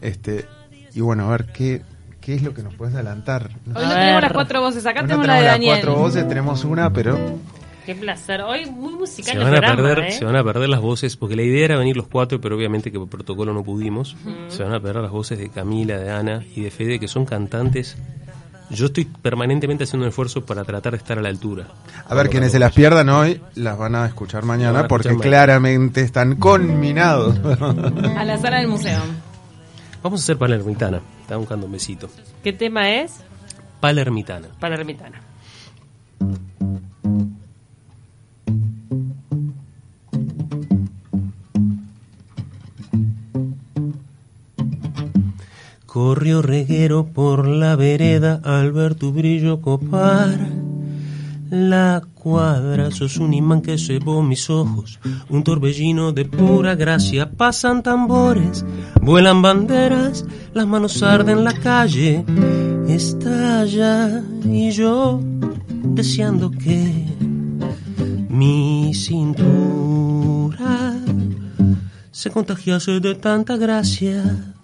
este, 0.00 0.46
y 0.94 1.00
bueno, 1.02 1.26
a 1.28 1.30
ver 1.30 1.46
qué 1.52 1.82
¿Qué 2.22 2.34
es 2.34 2.42
lo 2.42 2.52
que 2.52 2.62
nos 2.62 2.74
puedes 2.74 2.94
adelantar? 2.94 3.48
Hoy 3.66 3.72
no 3.72 3.88
tenemos 3.88 4.20
las 4.22 4.32
cuatro 4.32 4.60
voces, 4.60 4.84
acá 4.84 5.00
no 5.00 5.06
tenemos 5.08 5.26
la 5.28 5.34
de 5.36 5.42
las 5.44 5.52
Daniel. 5.52 5.76
cuatro 5.76 5.94
voces, 5.96 6.28
tenemos 6.28 6.62
una, 6.64 6.92
pero 6.92 7.16
Qué 7.88 7.94
placer. 7.94 8.42
Hoy 8.42 8.66
muy 8.66 8.92
musical 8.92 9.32
Se 9.32 9.38
el 9.38 9.44
van, 9.44 9.64
a 9.64 9.74
perder, 9.74 9.98
¿eh? 10.00 10.12
se 10.12 10.22
van 10.22 10.36
a 10.36 10.44
perder 10.44 10.68
las 10.68 10.82
voces, 10.82 11.16
porque 11.16 11.34
la 11.36 11.42
idea 11.42 11.64
era 11.64 11.78
venir 11.78 11.96
los 11.96 12.06
cuatro, 12.06 12.38
pero 12.38 12.54
obviamente 12.54 12.92
que 12.92 12.98
por 12.98 13.08
protocolo 13.08 13.54
no 13.54 13.64
pudimos. 13.64 14.14
Se 14.48 14.62
van 14.62 14.74
a 14.74 14.78
perder 14.78 15.00
las 15.00 15.10
voces 15.10 15.38
de 15.38 15.48
Camila, 15.48 15.96
de 15.96 16.10
Ana 16.10 16.44
y 16.54 16.60
de 16.60 16.70
Fede, 16.70 17.00
que 17.00 17.08
son 17.08 17.24
cantantes. 17.24 17.96
Yo 18.68 18.84
estoy 18.84 19.06
permanentemente 19.06 19.84
haciendo 19.84 20.04
un 20.04 20.10
esfuerzo 20.10 20.44
para 20.44 20.66
tratar 20.66 20.92
de 20.92 20.98
estar 20.98 21.16
a 21.16 21.22
la 21.22 21.30
altura. 21.30 21.66
A 22.06 22.14
ver, 22.14 22.28
quienes 22.28 22.52
se 22.52 22.58
las 22.58 22.74
pierdan 22.74 23.08
hoy, 23.08 23.40
las 23.54 23.78
van 23.78 23.94
a 23.94 24.04
escuchar 24.04 24.44
mañana 24.44 24.80
a 24.80 24.86
porque 24.86 25.08
escuchar 25.08 25.30
claramente 25.30 26.02
están 26.02 26.36
conminados. 26.36 27.38
A 28.18 28.22
la 28.22 28.36
sala 28.36 28.58
del 28.58 28.68
museo. 28.68 29.00
Vamos 30.02 30.20
a 30.20 30.24
hacer 30.24 30.36
Palermitana. 30.36 31.00
Está 31.22 31.38
buscando 31.38 31.64
un 31.64 31.72
besito. 31.72 32.10
¿Qué 32.44 32.52
tema 32.52 32.90
es? 32.90 33.14
Palermitana. 33.80 34.48
Palermitana. 34.60 35.22
Corrió 46.18 46.42
reguero 46.42 47.06
por 47.06 47.46
la 47.46 47.76
vereda 47.76 48.40
al 48.42 48.72
ver 48.72 48.96
tu 48.96 49.12
brillo 49.12 49.60
copar 49.60 50.48
la 51.48 52.02
cuadra. 52.12 52.90
Sos 52.90 53.18
un 53.18 53.34
imán 53.34 53.62
que 53.62 53.78
cebó 53.78 54.20
mis 54.20 54.50
ojos, 54.50 54.98
un 55.28 55.44
torbellino 55.44 56.10
de 56.10 56.24
pura 56.24 56.74
gracia. 56.74 57.30
Pasan 57.30 57.84
tambores, 57.84 58.64
vuelan 59.00 59.42
banderas, 59.42 60.24
las 60.54 60.66
manos 60.66 61.04
arden 61.04 61.44
la 61.44 61.52
calle. 61.52 62.24
Estalla 62.88 64.20
y 64.44 64.72
yo 64.72 65.20
deseando 65.84 66.50
que 66.50 67.06
mi 68.28 68.92
cintura 68.92 70.96
se 72.10 72.28
contagiase 72.28 72.98
de 72.98 73.14
tanta 73.14 73.56
gracia. 73.56 74.56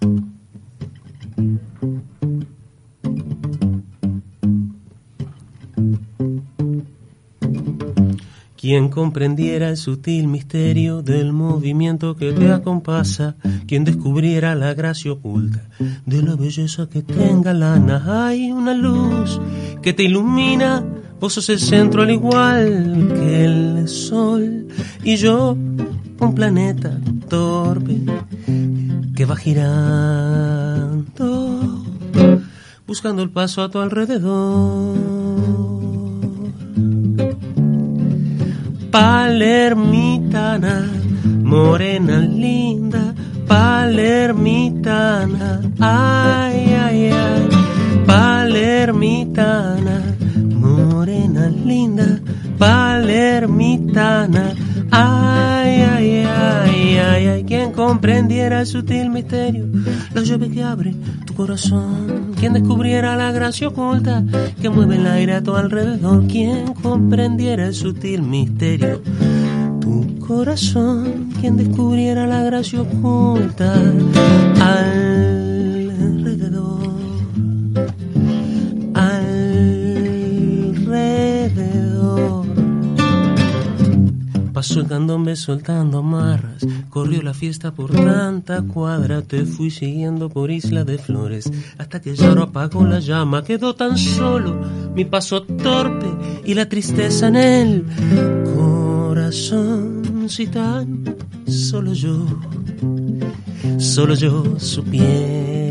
Quien 8.65 8.89
comprendiera 8.89 9.69
el 9.69 9.77
sutil 9.77 10.27
misterio 10.27 11.03
del 11.03 11.31
movimiento 11.33 12.15
que 12.15 12.33
te 12.33 12.51
acompasa, 12.51 13.35
quien 13.67 13.83
descubriera 13.83 14.55
la 14.55 14.73
gracia 14.73 15.11
oculta 15.11 15.61
de 16.07 16.23
la 16.23 16.35
belleza 16.35 16.89
que 16.89 17.03
tenga 17.03 17.53
lana. 17.53 18.25
Hay 18.25 18.51
una 18.51 18.73
luz 18.73 19.39
que 19.83 19.93
te 19.93 20.01
ilumina, 20.01 20.83
vos 21.19 21.33
sos 21.33 21.47
el 21.49 21.59
centro 21.59 22.01
al 22.01 22.09
igual 22.09 23.11
que 23.13 23.45
el 23.45 23.87
sol, 23.87 24.67
y 25.03 25.15
yo 25.17 25.51
un 26.19 26.33
planeta 26.33 26.99
torpe 27.29 28.01
que 29.15 29.25
va 29.25 29.35
girando, 29.35 31.05
buscando 32.87 33.21
el 33.21 33.29
paso 33.29 33.61
a 33.61 33.69
tu 33.69 33.77
alrededor. 33.77 35.14
Palermitana, 38.95 40.87
morena 41.43 42.15
linda, 42.19 43.13
palermitana, 43.45 45.59
ay, 45.81 46.73
ay, 46.85 47.11
ay, 47.11 47.49
palermitana, 48.07 49.97
morena 50.63 51.49
linda, 51.49 52.21
palermitana, 52.57 54.53
ay, 54.91 55.81
ay, 55.81 56.23
ay, 56.23 56.97
ay, 56.97 57.27
ay, 57.27 57.43
quien 57.43 57.73
comprendiera 57.73 58.61
el 58.61 58.65
sutil 58.65 59.09
misterio, 59.09 59.65
la 60.13 60.21
llave 60.21 60.49
que 60.49 60.63
abre 60.63 60.95
tu 61.25 61.33
corazón, 61.33 62.24
quien 62.39 62.53
descubriera 62.53 63.15
la 63.15 63.31
gracia 63.31 63.67
oculta 63.67 64.23
que 64.61 64.69
mueve 64.69 64.95
el 64.95 65.07
aire 65.07 65.33
a 65.33 65.43
tu 65.43 65.55
alrededor, 65.55 66.27
quien 66.27 66.73
comprendiera 66.73 67.67
el 67.67 67.73
sutil 67.73 68.21
misterio. 68.21 69.01
Tu 69.81 70.19
corazón, 70.19 71.29
quien 71.39 71.57
descubriera 71.57 72.27
la 72.27 72.43
gracia 72.43 72.81
oculta 72.81 73.73
alrededor, 74.61 75.54
Candombe 84.55 85.35
soltando 85.35 85.97
amarras, 85.99 86.65
corrió 86.89 87.21
la 87.21 87.33
fiesta 87.33 87.73
por 87.73 87.91
tanta 87.91 88.61
cuadra, 88.61 89.21
te 89.21 89.45
fui 89.45 89.69
siguiendo 89.69 90.29
por 90.29 90.49
isla 90.49 90.85
de 90.85 90.97
flores, 90.97 91.51
hasta 91.77 92.01
que 92.01 92.15
ya 92.15 92.33
no 92.33 92.43
apagó 92.43 92.85
la 92.85 92.99
llama, 92.99 93.43
quedó 93.43 93.75
tan 93.75 93.97
solo 93.97 94.55
mi 94.95 95.03
paso 95.03 95.43
torpe 95.43 96.07
y 96.45 96.53
la 96.53 96.69
tristeza 96.69 97.27
en 97.27 97.35
el 97.35 97.85
corazón, 98.55 100.29
si 100.29 100.47
tan 100.47 101.03
solo 101.47 101.91
yo, 101.91 102.25
solo 103.77 104.15
yo 104.15 104.57
supiera 104.57 105.65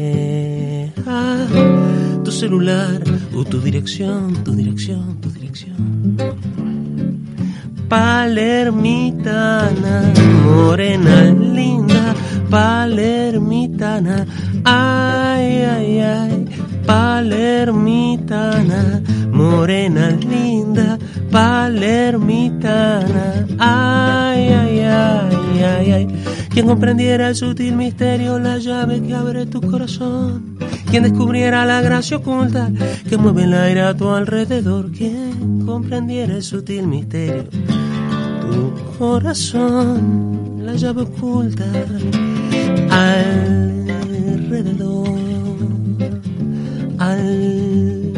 tu 2.23 2.31
celular. 2.31 3.03
O 3.35 3.45
tu 3.45 3.61
dirección, 3.61 4.45
tu 4.45 4.53
dirección, 4.53 5.21
tu 5.21 5.29
dirección. 5.31 5.94
Palermitana, 7.89 10.13
morena 10.45 11.31
linda, 11.31 12.15
palermitana, 12.51 14.27
ay, 14.65 15.63
ay, 15.63 16.01
ay, 16.01 16.45
palermitana, 16.87 19.01
morena 19.31 20.11
linda, 20.11 20.99
palermitana, 21.31 23.47
ay, 23.59 24.49
ay, 24.49 24.81
ay, 24.81 25.63
ay, 25.63 25.93
ay. 25.93 26.07
Quien 26.51 26.67
comprendiera 26.67 27.29
el 27.29 27.37
sutil 27.37 27.77
misterio, 27.77 28.39
la 28.39 28.59
llave 28.59 29.03
que 29.03 29.15
abre 29.15 29.45
tu 29.47 29.61
corazón. 29.61 30.54
Quien 30.91 31.03
descubriera 31.03 31.65
la 31.65 31.81
gracia 31.81 32.19
oculta 32.19 32.71
que 33.09 33.17
mueve 33.17 33.45
el 33.45 33.55
aire 33.55 33.81
a 33.83 33.95
tu 33.95 34.09
alrededor. 34.09 34.91
Quien 34.93 35.65
comprendiera 35.67 36.35
el 36.37 36.43
sutil 36.43 36.87
misterio, 36.87 37.45
tu 38.41 38.73
corazón, 38.99 40.61
la 40.65 40.75
llave 40.75 41.03
oculta 41.03 41.65
alrededor, 42.91 43.99
alrededor. 46.99 48.15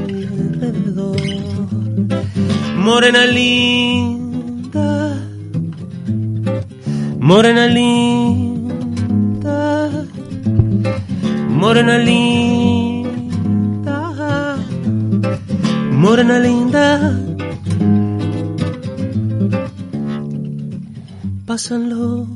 Morena 2.76 3.26
linda, 3.26 5.16
morena 7.18 7.66
linda, 7.66 8.76
morena 11.49 11.99
linda, 11.99 12.45
morena 16.06 16.38
linda. 16.38 17.18
Pasan 21.44 21.90
los 21.90 22.28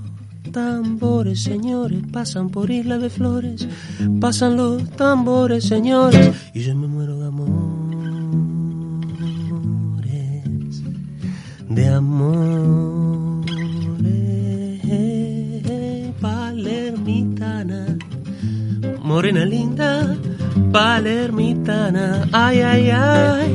tambores, 0.50 1.44
señores, 1.44 2.02
pasan 2.12 2.50
por 2.50 2.68
Isla 2.68 2.98
de 2.98 3.08
Flores, 3.10 3.68
pasan 4.20 4.56
los 4.56 4.90
tambores, 4.96 5.62
señores, 5.62 6.32
y 6.52 6.62
yo 6.62 6.74
me 6.74 6.88
muero 6.88 7.16
de 7.20 7.26
amores, 7.28 7.52
de 11.68 11.86
amores, 11.86 13.50
palermitana, 16.20 17.98
morena 19.00 19.44
linda, 19.44 20.16
palermitana, 20.72 22.28
ay, 22.32 22.62
ay, 22.62 22.90
ay, 22.90 23.54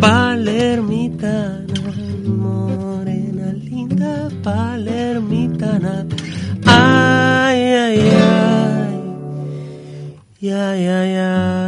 palermitana, 0.00 1.80
morena 2.26 3.52
linda, 3.52 4.28
palermitana, 4.42 6.06
ay, 6.66 7.60
ay, 7.86 7.98
ay, 8.00 8.94
ay, 10.52 10.86
ay, 10.86 11.16
ay. 11.18 11.62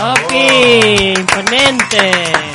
¡Opi! 0.00 0.46
¡Imponente! 1.18 2.49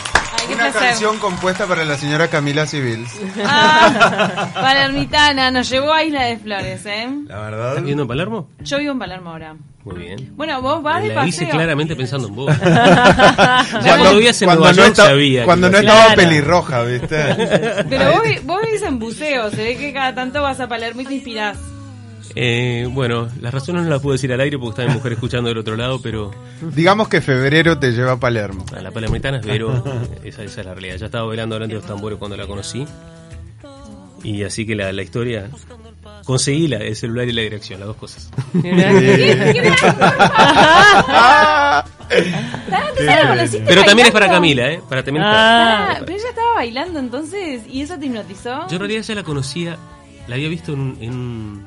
Canción 0.80 1.18
compuesta 1.20 1.66
para 1.66 1.86
la 1.86 1.98
señora 1.98 2.28
Camila 2.28 2.66
Civils. 2.66 3.10
Ah, 3.46 4.50
Palermitana, 4.54 5.52
nos 5.52 5.70
llevó 5.70 5.94
a 5.94 6.04
Isla 6.04 6.24
de 6.24 6.38
Flores, 6.38 6.86
¿eh? 6.86 7.08
La 7.28 7.40
verdad. 7.42 7.68
¿Estás 7.70 7.82
viviendo 7.82 8.04
en 8.04 8.08
Palermo? 8.08 8.50
Yo 8.60 8.78
vivo 8.80 8.92
en 8.92 9.00
Palermo 9.00 9.30
ahora. 9.32 9.56
Muy 9.84 9.98
bien. 9.98 10.32
Bueno, 10.36 10.62
vos 10.64 10.82
vas 10.82 11.04
de 11.04 11.10
La 11.14 11.28
hice 11.28 11.42
paseo. 11.44 11.56
claramente 11.58 11.96
pensando 11.96 12.28
en 12.28 12.36
vos. 12.36 12.58
ya 12.60 13.82
cuando 13.84 14.14
vivías 14.16 14.42
en 14.42 14.48
Nueva 14.48 14.70
no 14.72 14.76
York 14.78 14.88
estaba- 14.90 15.10
sabía. 15.10 15.46
Cuando 15.46 15.70
no 15.70 15.78
estaba 15.78 16.06
Claro. 16.06 16.22
pelirroja, 16.22 16.82
¿viste? 16.84 17.18
Pero 17.90 18.12
vos, 18.14 18.22
vos 18.46 18.62
vivís 18.66 18.82
en 18.82 18.98
buceo, 19.00 19.52
se 19.52 19.58
ve 19.64 19.78
que 19.78 19.94
cada 19.94 20.16
tanto 20.16 20.42
vas 20.42 20.60
a 20.60 20.68
Palermo 20.68 21.02
y 21.02 21.06
te 21.06 21.14
inspirás. 21.16 21.58
Eh, 22.34 22.88
bueno, 22.92 23.30
las 23.42 23.54
razones 23.54 23.84
no 23.84 23.90
las 23.90 24.02
puedo 24.02 24.14
decir 24.14 24.32
al 24.34 24.40
aire 24.42 24.58
porque 24.58 24.82
está 24.82 24.92
mi 24.92 24.98
mujer 24.98 25.14
escuchando 25.14 25.50
del 25.50 25.58
otro 25.60 25.76
lado, 25.78 26.02
pero 26.02 26.32
Digamos 26.74 27.08
que 27.08 27.22
febrero 27.22 27.78
te 27.78 27.92
lleva 27.92 28.14
a 28.14 28.20
Palermo. 28.20 28.66
a 28.76 28.82
la 28.82 28.92
palermitana 28.92 29.38
es 29.38 29.46
Vero, 29.46 29.84
esa, 30.24 30.44
esa 30.44 30.62
es 30.62 30.66
la 30.66 30.74
realidad. 30.74 30.96
Ya 30.98 31.06
estaba 31.06 31.26
bailando 31.28 31.56
delante 31.56 31.76
de 31.76 31.82
los 31.82 31.88
tambores 31.88 32.18
cuando 32.18 32.36
la 32.38 32.48
conocí. 32.48 32.86
Y 34.24 34.44
así 34.44 34.66
que 34.66 34.76
la, 34.76 34.92
la 34.92 35.04
historia. 35.04 35.50
Conseguí 36.26 36.68
la, 36.68 36.78
el 36.78 36.96
celular 36.96 37.28
y 37.28 37.34
la 37.34 37.44
dirección, 37.44 37.80
las 37.80 37.88
dos 37.88 37.98
cosas. 37.98 38.32
¿Ya 43.06 43.24
la 43.24 43.30
conociste 43.30 43.66
Pero 43.68 43.84
también 43.84 44.08
es 44.08 44.14
para? 44.14 44.28
Camila, 44.30 44.72
¿eh? 44.72 44.82
Para 44.90 45.04
también 45.04 45.24
Ah. 45.26 45.90
Ah, 45.92 45.98
pero 46.06 46.18
ella 46.18 46.30
estaba 46.30 46.54
bailando 46.56 47.00
entonces 47.00 47.62
y 47.70 47.82
eso 47.82 47.98
te 48.00 48.06
hipnotizó. 48.08 48.68
Yo 48.68 48.74
en 48.76 48.80
realidad 48.80 49.02
ya 49.04 49.16
la 49.16 49.24
conocía, 49.24 49.78
la 50.28 50.36
había 50.36 50.50
visto 50.50 50.74
en 50.74 50.80
un... 50.80 50.98
en 51.02 51.10
un- 51.12 51.66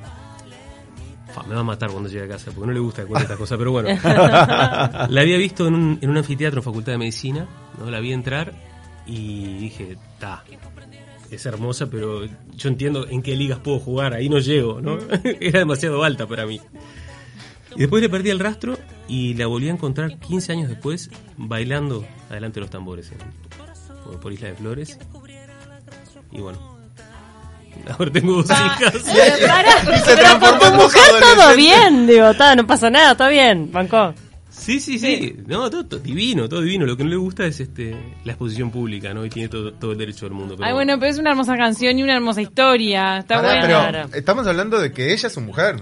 Fa, 1.34 1.42
me 1.44 1.54
va 1.54 1.60
a 1.60 1.64
matar 1.64 1.90
cuando 1.90 2.08
llegue 2.08 2.24
a 2.24 2.28
casa, 2.28 2.50
porque 2.52 2.66
no 2.68 2.72
le 2.72 2.80
gusta 2.80 3.02
que 3.02 3.08
cuente 3.08 3.24
estas 3.24 3.38
cosas, 3.38 3.58
pero 3.58 3.70
bueno. 3.72 3.88
la 4.04 5.20
había 5.20 5.36
visto 5.36 5.66
en 5.68 5.74
un, 5.74 5.98
en 6.00 6.10
un 6.10 6.16
anfiteatro 6.16 6.60
en 6.60 6.64
Facultad 6.64 6.92
de 6.92 6.98
Medicina, 6.98 7.46
¿no? 7.78 7.90
La 7.90 8.00
vi 8.00 8.12
entrar 8.12 8.52
y 9.06 9.58
dije, 9.58 9.96
ta, 10.18 10.44
es 11.30 11.44
hermosa, 11.46 11.88
pero 11.90 12.24
yo 12.24 12.68
entiendo 12.68 13.06
en 13.08 13.22
qué 13.22 13.36
ligas 13.36 13.58
puedo 13.58 13.78
jugar, 13.78 14.14
ahí 14.14 14.28
no 14.28 14.38
llego, 14.38 14.80
¿no? 14.80 14.98
Era 15.40 15.58
demasiado 15.60 16.02
alta 16.02 16.26
para 16.26 16.46
mí. 16.46 16.60
Y 17.76 17.80
después 17.80 18.02
le 18.02 18.08
perdí 18.08 18.30
el 18.30 18.38
rastro 18.38 18.78
y 19.06 19.34
la 19.34 19.46
volví 19.46 19.68
a 19.68 19.72
encontrar 19.72 20.18
15 20.18 20.52
años 20.52 20.68
después 20.70 21.10
bailando 21.36 22.04
adelante 22.30 22.56
de 22.56 22.60
los 22.62 22.70
tambores 22.70 23.12
en- 23.12 23.18
por, 24.04 24.18
por 24.20 24.32
Isla 24.32 24.48
de 24.48 24.54
Flores. 24.54 24.98
Y 26.32 26.40
bueno, 26.40 26.77
ahora 27.98 28.10
tengo 28.12 28.34
dos 28.42 28.50
hijas. 28.50 28.94
Y 29.94 29.98
se 30.00 30.16
transformó 30.16 30.66
en 30.66 30.76
Mujer, 30.76 31.02
todo 31.20 31.56
bien, 31.56 32.06
digo, 32.06 32.32
no 32.56 32.66
pasa 32.66 32.90
nada, 32.90 33.12
está 33.12 33.28
bien, 33.28 33.70
Banco. 33.72 34.14
Sí, 34.50 34.80
sí, 34.80 34.98
sí. 34.98 35.36
No, 35.46 35.70
todo, 35.70 35.86
todo 35.86 36.00
divino, 36.00 36.48
todo 36.48 36.60
divino. 36.62 36.84
Lo 36.84 36.96
que 36.96 37.04
no 37.04 37.10
le 37.10 37.16
gusta 37.16 37.46
es 37.46 37.60
este 37.60 37.96
la 38.24 38.32
exposición 38.32 38.70
pública, 38.70 39.14
¿no? 39.14 39.24
Y 39.24 39.30
tiene 39.30 39.48
todo, 39.48 39.72
todo 39.72 39.92
el 39.92 39.98
derecho 39.98 40.26
del 40.26 40.34
mundo. 40.34 40.56
pero 40.56 40.66
Ay, 40.66 40.74
bueno, 40.74 40.98
pero 40.98 41.10
es 41.12 41.18
una 41.18 41.30
hermosa 41.30 41.56
canción 41.56 41.98
y 41.98 42.02
una 42.02 42.16
hermosa 42.16 42.42
historia. 42.42 43.18
Está 43.18 43.40
pero 43.40 43.66
Claro. 43.66 44.08
estamos 44.12 44.46
hablando 44.46 44.78
de 44.80 44.92
que 44.92 45.12
ella 45.12 45.28
es 45.28 45.32
su 45.32 45.40
mujer. 45.40 45.76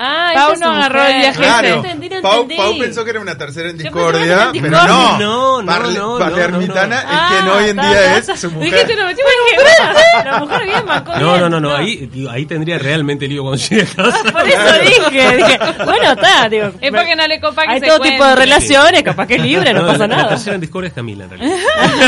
Ah, 0.00 0.30
Pau 0.32 0.54
no 0.60 0.70
agarró 0.70 1.04
el 1.06 1.18
viaje 1.18 1.40
No 1.40 1.58
ese. 1.58 1.68
entendí, 1.74 2.08
no 2.08 2.22
Pau, 2.22 2.42
entendí. 2.42 2.56
Pau 2.56 2.78
pensó 2.78 3.04
que 3.04 3.10
era 3.10 3.20
una 3.20 3.36
tercera 3.36 3.70
en 3.70 3.78
discordia, 3.78 4.50
pero 4.52 4.70
no. 4.70 5.18
No, 5.18 5.62
no, 5.62 5.72
Parle- 5.72 5.94
no, 5.94 6.12
no, 6.12 6.18
Palermitana 6.18 7.02
no, 7.02 7.10
es 7.10 7.18
quien 7.28 7.48
Ah, 7.48 7.52
hoy 7.56 7.68
en 7.70 7.76
ta, 7.76 7.88
día 7.88 8.00
ta, 8.24 8.32
es 8.32 8.40
su 8.40 8.50
Dijiste, 8.50 8.84
mujer. 8.84 8.90
en 8.90 9.06
un 9.06 10.24
La 10.24 10.38
mujer 10.38 10.64
bien, 10.66 10.86
Banco. 10.86 11.12
No, 11.18 11.38
no, 11.38 11.48
no, 11.48 11.60
no. 11.60 11.74
Ahí, 11.74 12.06
digo, 12.12 12.30
ahí 12.30 12.46
tendría 12.46 12.78
realmente 12.78 13.26
lío 13.26 13.42
cuando 13.42 13.58
llegue 13.58 13.82
a 13.82 13.86
casa. 13.86 14.32
Por 14.32 14.48
eso 14.48 14.72
dije, 14.84 15.36
dije, 15.36 15.58
bueno, 15.84 16.12
está, 16.12 16.48
digo. 16.48 16.70
Es 16.80 16.90
porque 16.92 17.16
no 17.16 17.26
le 17.26 17.40
copa 17.40 17.64
que 17.64 17.70
Hay 17.72 17.80
se 17.80 17.86
todo 17.86 17.98
cuente. 17.98 18.14
tipo 18.16 18.24
de 18.26 18.36
relaciones, 18.36 19.02
capaz 19.02 19.26
que 19.26 19.34
es 19.34 19.42
libre, 19.42 19.72
no, 19.74 19.84
pasa 19.86 19.98
La 20.06 20.06
nada. 20.16 20.28
tercera 20.28 20.54
en 20.54 20.60
discordia 20.60 20.88
es 20.88 20.94
Camila, 20.94 21.24
en 21.24 21.30
realidad. 21.30 21.56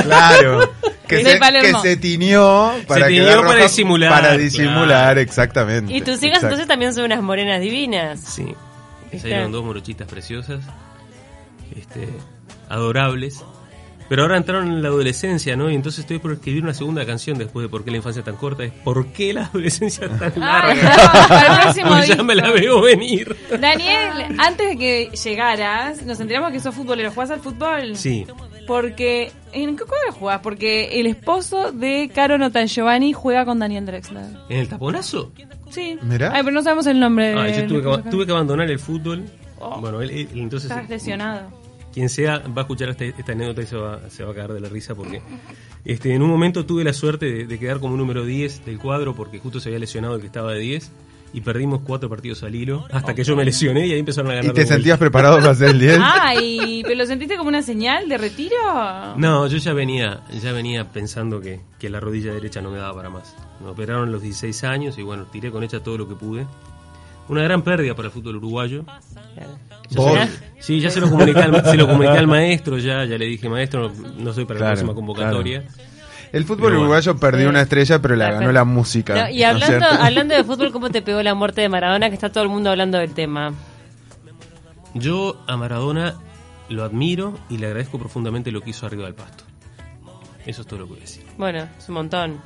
Claro. 0.05 0.73
Que 1.11 1.25
se, 1.25 1.39
que 1.39 1.75
se 1.83 1.97
tiñó 1.97 2.73
para 2.87 3.09
tiñó 3.09 3.55
disimular, 3.63 4.11
Para 4.11 4.37
disimular, 4.37 4.87
claro. 4.87 5.21
exactamente. 5.21 5.93
Y 5.95 6.01
tus 6.01 6.15
hijas 6.23 6.25
Exacto. 6.39 6.47
entonces 6.47 6.69
también 6.69 6.95
son 6.95 7.05
unas 7.05 7.23
morenas 7.23 7.61
divinas. 7.61 8.21
Sí. 8.21 8.55
Salieron 9.19 9.51
dos 9.53 9.65
morochitas 9.65 10.07
preciosas. 10.09 10.61
Este, 11.77 12.09
adorables. 12.69 13.45
Pero 14.09 14.23
ahora 14.23 14.39
entraron 14.39 14.67
en 14.67 14.83
la 14.83 14.89
adolescencia, 14.89 15.55
¿no? 15.55 15.71
Y 15.71 15.77
entonces 15.77 16.01
estoy 16.01 16.19
por 16.19 16.33
escribir 16.33 16.65
una 16.65 16.75
segunda 16.75 17.07
canción 17.07 17.39
después 17.39 17.63
de 17.63 17.69
¿Por 17.69 17.85
qué 17.85 17.93
la 17.93 17.99
infancia 17.99 18.25
tan 18.25 18.35
corta? 18.35 18.65
Es 18.65 18.73
¿Por 18.73 19.07
qué 19.13 19.33
la 19.33 19.45
adolescencia 19.45 20.09
tan 20.09 20.33
Ay, 20.43 20.77
larga? 20.81 21.75
no, 21.77 21.83
Pues 21.89 22.09
ya 22.09 22.21
me 22.25 22.35
la 22.35 22.51
veo 22.51 22.81
venir. 22.81 23.37
Daniel, 23.61 24.35
antes 24.39 24.71
de 24.71 24.77
que 24.77 25.11
llegaras, 25.17 26.03
nos 26.03 26.19
enteramos 26.19 26.51
que 26.51 26.59
sos 26.59 26.75
futbolero. 26.75 27.13
¿Jugás 27.13 27.31
al 27.31 27.39
fútbol? 27.39 27.95
Sí. 27.95 28.27
Porque. 28.71 29.33
¿En 29.53 29.77
qué 29.77 29.83
cuadro 29.85 30.13
jugás? 30.13 30.41
Porque 30.43 31.01
el 31.01 31.07
esposo 31.09 31.73
de 31.73 32.09
Caro 32.15 32.39
Notan 32.39 32.69
Giovanni 32.69 33.13
juega 33.13 33.45
con 33.45 33.59
Daniel 33.59 33.85
Drexler. 33.85 34.27
¿En 34.49 34.59
el 34.59 34.69
taponazo? 34.69 35.33
Sí. 35.71 35.99
Mirá. 36.03 36.31
Ay, 36.33 36.43
pero 36.45 36.55
no 36.55 36.63
sabemos 36.63 36.87
el 36.87 37.01
nombre. 37.01 37.35
Ah, 37.37 37.49
yo 37.49 37.67
tuve 37.67 37.83
que, 38.03 38.11
tuve 38.11 38.33
abandonar 38.33 38.71
el 38.71 38.79
fútbol. 38.79 39.25
Oh. 39.59 39.81
Bueno, 39.81 40.01
él, 40.01 40.11
él- 40.11 40.29
entonces 40.35 40.71
Estás 40.71 40.89
lesionado. 40.89 41.51
quien 41.93 42.09
sea 42.09 42.39
va 42.39 42.59
a 42.59 42.61
escuchar 42.61 42.91
esta, 42.91 43.05
esta 43.05 43.33
anécdota 43.33 43.63
y 43.63 43.67
se 43.67 43.77
va, 43.77 44.09
se 44.09 44.23
va 44.25 44.31
a 44.31 44.35
cagar 44.35 44.53
de 44.53 44.61
la 44.61 44.69
risa 44.69 44.95
porque 44.95 45.21
este, 45.85 46.15
en 46.15 46.23
un 46.23 46.31
momento 46.31 46.65
tuve 46.65 46.85
la 46.85 46.93
suerte 46.93 47.27
de, 47.27 47.47
de 47.47 47.59
quedar 47.59 47.81
como 47.81 47.97
número 47.97 48.25
10 48.25 48.65
del 48.67 48.79
cuadro 48.79 49.15
porque 49.17 49.39
justo 49.41 49.59
se 49.61 49.69
había 49.69 49.81
lesionado 49.81 50.15
el 50.15 50.21
que 50.21 50.29
estaba 50.29 50.53
de 50.53 50.61
10 50.61 50.93
y 51.33 51.41
perdimos 51.43 51.81
cuatro 51.87 52.09
partidos 52.09 52.43
al 52.43 52.55
hilo 52.55 52.87
hasta 52.91 53.15
que 53.15 53.23
yo 53.25 53.37
me 53.37 53.45
lesioné 53.45 53.87
y 53.87 53.93
ahí 53.93 53.99
empezaron 54.01 54.31
a 54.33 54.35
ganar. 54.35 54.51
¿Y 54.51 54.55
te 54.55 54.67
sentías 54.67 54.99
preparado 54.99 55.39
para 55.39 55.51
hacer 55.51 55.71
el 55.71 55.79
10? 55.81 55.99
Ay, 56.03 56.83
¿pero 56.83 56.97
lo 56.97 57.07
sentiste 57.07 57.37
como 57.37 57.49
una 57.49 57.63
señal 57.63 58.09
de 58.09 58.19
retiro? 58.19 58.57
No, 59.17 59.47
yo 59.47 59.59
ya 59.59 59.73
venía, 59.73 60.21
ya 60.43 60.53
venía 60.53 60.91
pensando 60.91 61.41
que, 61.41 61.61
que 61.79 61.89
la 61.91 62.01
rodilla 62.01 62.33
derecha 62.33 62.61
no 62.61 62.71
me 62.71 62.79
daba 62.79 62.95
para 62.95 63.11
más. 63.11 63.35
Me 63.63 63.69
operaron 63.71 64.09
a 64.09 64.13
los 64.13 64.23
16 64.23 64.65
años 64.65 64.99
y 64.99 65.03
bueno, 65.03 65.25
tiré 65.27 65.51
con 65.51 65.63
ella 65.63 65.81
todo 65.83 65.99
lo 65.99 66.09
que 66.09 66.15
pude. 66.15 66.47
Una 67.29 67.43
gran 67.45 67.63
pérdida 67.63 67.95
para 67.95 68.07
el 68.09 68.13
fútbol 68.13 68.37
uruguayo. 68.37 68.85
Ya 69.37 69.97
Vos. 69.97 70.19
se- 70.19 70.63
sí, 70.63 70.81
ya 70.81 70.91
se 70.91 71.01
lo 71.01 71.09
comuniqué 71.11 71.39
al, 71.41 71.65
se 71.65 71.77
lo 71.77 71.87
comuniqué 71.87 72.19
al 72.19 72.27
maestro, 72.27 72.79
ya, 72.79 73.05
ya 73.05 73.17
le 73.19 73.27
dije, 73.27 73.49
maestro, 73.49 73.93
no 74.19 74.33
soy 74.33 74.45
para 74.47 74.59
Claro, 74.59 74.71
la 74.71 74.75
próxima 74.83 74.95
convocatoria. 74.95 75.65
El 76.33 76.45
fútbol 76.45 76.71
bueno. 76.71 76.81
uruguayo 76.81 77.17
perdió 77.17 77.49
una 77.49 77.63
estrella, 77.63 78.01
pero 78.01 78.17
la 78.17 78.31
ganó 78.31 78.53
la 78.53 78.65
música. 78.65 79.15
No, 79.15 79.31
y 79.31 79.41
¿no 79.41 79.57
es 79.57 79.63
hablando, 79.63 79.87
hablando 80.01 80.35
de 80.35 80.45
fútbol, 80.45 80.73
¿cómo 80.73 80.91
te 80.91 81.03
pegó 81.03 81.23
la 81.23 81.35
muerte 81.35 81.61
de 81.61 81.69
Maradona? 81.69 82.09
Que 82.09 82.15
está 82.15 82.31
todo 82.31 82.45
el 82.45 82.51
mundo 82.51 82.71
hablando 82.71 82.99
del 82.99 83.13
tema. 83.15 83.53
Yo 84.95 85.43
a 85.47 85.57
Maradona 85.57 86.15
lo 86.69 86.85
admiro 86.85 87.39
y 87.49 87.59
le 87.59 87.67
agradezco 87.67 87.99
profundamente 87.99 88.51
lo 88.53 88.61
que 88.61 88.71
hizo 88.71 88.87
arriba 88.87 89.05
del 89.05 89.15
pasto. 89.15 89.45
Eso 90.47 90.63
es 90.63 90.67
todo 90.67 90.81
lo 90.81 90.87
que 90.87 90.91
voy 90.91 90.99
a 90.99 91.03
decir. 91.03 91.25
Bueno, 91.37 91.67
es 91.79 91.89
un 91.89 91.95
montón. 91.95 92.41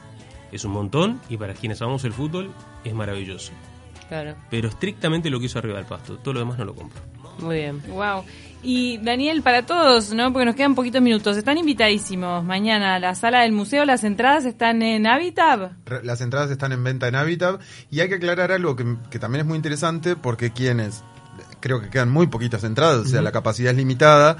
Es 0.51 0.65
un 0.65 0.73
montón 0.73 1.21
y 1.29 1.37
para 1.37 1.55
quienes 1.55 1.81
amamos 1.83 2.05
el 2.05 2.13
fútbol 2.13 2.51
es 2.85 2.95
maravilloso. 2.95 3.53
Claro, 4.09 4.37
Pero 4.51 4.69
estrictamente 4.69 5.31
lo 5.31 5.41
que 5.41 5.47
hizo 5.47 5.59
arriba 5.59 5.77
del 5.77 5.87
pasto. 5.87 6.19
Todo 6.19 6.35
lo 6.35 6.41
demás 6.41 6.59
no 6.59 6.65
lo 6.65 6.75
compro. 6.75 7.01
Muy 7.41 7.57
bien. 7.57 7.83
Wow. 7.89 8.25
Y 8.67 8.97
Daniel, 8.99 9.43
para 9.43 9.67
todos, 9.67 10.15
¿no? 10.15 10.33
Porque 10.33 10.47
nos 10.47 10.55
quedan 10.55 10.75
poquitos 10.75 11.03
minutos. 11.03 11.37
Están 11.37 11.59
invitadísimos 11.59 12.43
mañana 12.45 12.95
a 12.95 12.99
la 12.99 13.15
sala 13.15 13.43
del 13.43 13.53
museo. 13.53 13.85
Las 13.85 14.05
entradas 14.05 14.47
están 14.47 14.81
en 14.81 15.07
Habitab. 15.07 15.73
Re- 15.85 16.03
Las 16.03 16.23
entradas 16.23 16.51
están 16.51 16.73
en 16.73 16.83
venta 16.83 17.07
en 17.07 17.15
Habitat 17.15 17.61
y 17.91 18.01
hay 18.01 18.09
que 18.09 18.15
aclarar 18.15 18.53
algo 18.53 18.75
que, 18.75 18.97
que 19.11 19.19
también 19.19 19.41
es 19.43 19.47
muy 19.47 19.57
interesante 19.57 20.17
porque 20.17 20.51
quienes, 20.51 21.05
creo 21.61 21.83
que 21.83 21.91
quedan 21.91 22.11
muy 22.11 22.27
poquitas 22.29 22.65
entradas, 22.65 23.01
o 23.01 23.05
sea, 23.05 23.21
la 23.21 23.33
capacidad 23.33 23.71
es 23.73 23.77
limitada. 23.77 24.39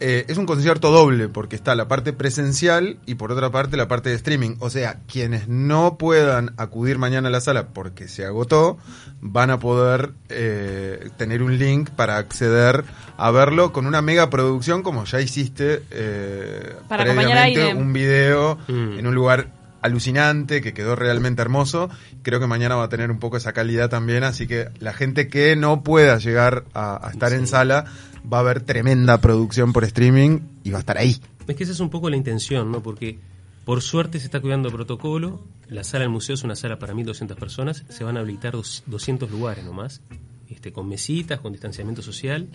Eh, 0.00 0.24
es 0.28 0.38
un 0.38 0.46
concierto 0.46 0.90
doble 0.90 1.28
porque 1.28 1.54
está 1.54 1.74
la 1.76 1.86
parte 1.86 2.12
presencial 2.12 2.98
y 3.06 3.14
por 3.14 3.30
otra 3.30 3.50
parte 3.50 3.76
la 3.76 3.86
parte 3.86 4.10
de 4.10 4.16
streaming. 4.16 4.56
O 4.58 4.68
sea, 4.68 4.98
quienes 5.06 5.46
no 5.48 5.98
puedan 5.98 6.52
acudir 6.56 6.98
mañana 6.98 7.28
a 7.28 7.30
la 7.30 7.40
sala 7.40 7.68
porque 7.68 8.08
se 8.08 8.24
agotó, 8.24 8.76
van 9.20 9.50
a 9.50 9.60
poder 9.60 10.12
eh, 10.30 11.10
tener 11.16 11.42
un 11.42 11.58
link 11.58 11.90
para 11.90 12.16
acceder 12.18 12.84
a 13.16 13.30
verlo 13.30 13.72
con 13.72 13.86
una 13.86 14.02
mega 14.02 14.30
producción 14.30 14.82
como 14.82 15.04
ya 15.04 15.20
hiciste 15.20 15.82
eh, 15.90 16.74
Para 16.88 17.04
acompañar 17.04 17.38
a 17.38 17.42
previamente, 17.42 17.80
un 17.82 17.92
video 17.92 18.58
Mm. 18.68 18.98
en 18.98 19.06
un 19.06 19.14
lugar 19.14 19.48
alucinante, 19.80 20.60
que 20.62 20.72
quedó 20.72 20.96
realmente 20.96 21.42
hermoso. 21.42 21.90
Creo 22.22 22.40
que 22.40 22.46
mañana 22.46 22.74
va 22.74 22.84
a 22.84 22.88
tener 22.88 23.10
un 23.10 23.18
poco 23.18 23.36
esa 23.36 23.52
calidad 23.52 23.90
también, 23.90 24.24
así 24.24 24.46
que 24.46 24.68
la 24.80 24.92
gente 24.92 25.28
que 25.28 25.56
no 25.56 25.82
pueda 25.82 26.18
llegar 26.18 26.64
a, 26.72 27.06
a 27.06 27.10
estar 27.10 27.32
en 27.32 27.46
sala 27.46 27.84
va 28.32 28.40
a 28.40 28.42
ver 28.42 28.60
tremenda 28.62 29.20
producción 29.20 29.72
por 29.72 29.84
streaming 29.84 30.40
y 30.62 30.70
va 30.70 30.78
a 30.78 30.80
estar 30.80 30.98
ahí. 30.98 31.16
Es 31.46 31.56
que 31.56 31.64
esa 31.64 31.72
es 31.72 31.80
un 31.80 31.90
poco 31.90 32.08
la 32.10 32.16
intención, 32.16 32.70
¿no? 32.72 32.82
Porque 32.82 33.18
por 33.64 33.82
suerte 33.82 34.18
se 34.18 34.26
está 34.26 34.40
cuidando 34.40 34.68
el 34.68 34.74
protocolo. 34.74 35.40
La 35.68 35.84
sala 35.84 36.02
del 36.02 36.10
museo 36.10 36.34
es 36.34 36.42
una 36.44 36.56
sala 36.56 36.78
para 36.78 36.94
1.200 36.94 37.34
personas. 37.36 37.84
Se 37.88 38.04
van 38.04 38.16
a 38.16 38.20
habilitar 38.20 38.52
dos- 38.52 38.82
200 38.86 39.30
lugares 39.30 39.64
nomás, 39.64 40.00
este, 40.48 40.72
con 40.72 40.88
mesitas, 40.88 41.40
con 41.40 41.52
distanciamiento 41.52 42.02
social, 42.02 42.48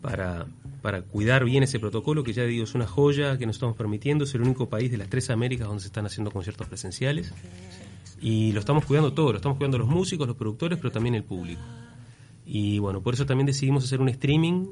para, 0.00 0.46
para 0.82 1.02
cuidar 1.02 1.44
bien 1.44 1.62
ese 1.62 1.78
protocolo, 1.78 2.24
que 2.24 2.32
ya 2.32 2.42
digo, 2.44 2.64
es 2.64 2.74
una 2.74 2.86
joya 2.86 3.38
que 3.38 3.46
nos 3.46 3.56
estamos 3.56 3.76
permitiendo. 3.76 4.24
Es 4.24 4.34
el 4.34 4.42
único 4.42 4.68
país 4.68 4.90
de 4.90 4.96
las 4.98 5.08
tres 5.08 5.30
Américas 5.30 5.66
donde 5.68 5.80
se 5.82 5.86
están 5.88 6.06
haciendo 6.06 6.30
conciertos 6.30 6.66
presenciales. 6.66 7.32
Y 8.20 8.52
lo 8.52 8.60
estamos 8.60 8.84
cuidando 8.84 9.12
todo, 9.12 9.32
lo 9.32 9.36
estamos 9.38 9.58
cuidando 9.58 9.78
los 9.78 9.88
músicos, 9.88 10.26
los 10.28 10.36
productores, 10.36 10.78
pero 10.78 10.90
también 10.92 11.14
el 11.14 11.24
público. 11.24 11.60
Y 12.44 12.78
bueno, 12.78 13.00
por 13.00 13.14
eso 13.14 13.26
también 13.26 13.46
decidimos 13.46 13.84
hacer 13.84 14.00
un 14.00 14.08
streaming 14.08 14.66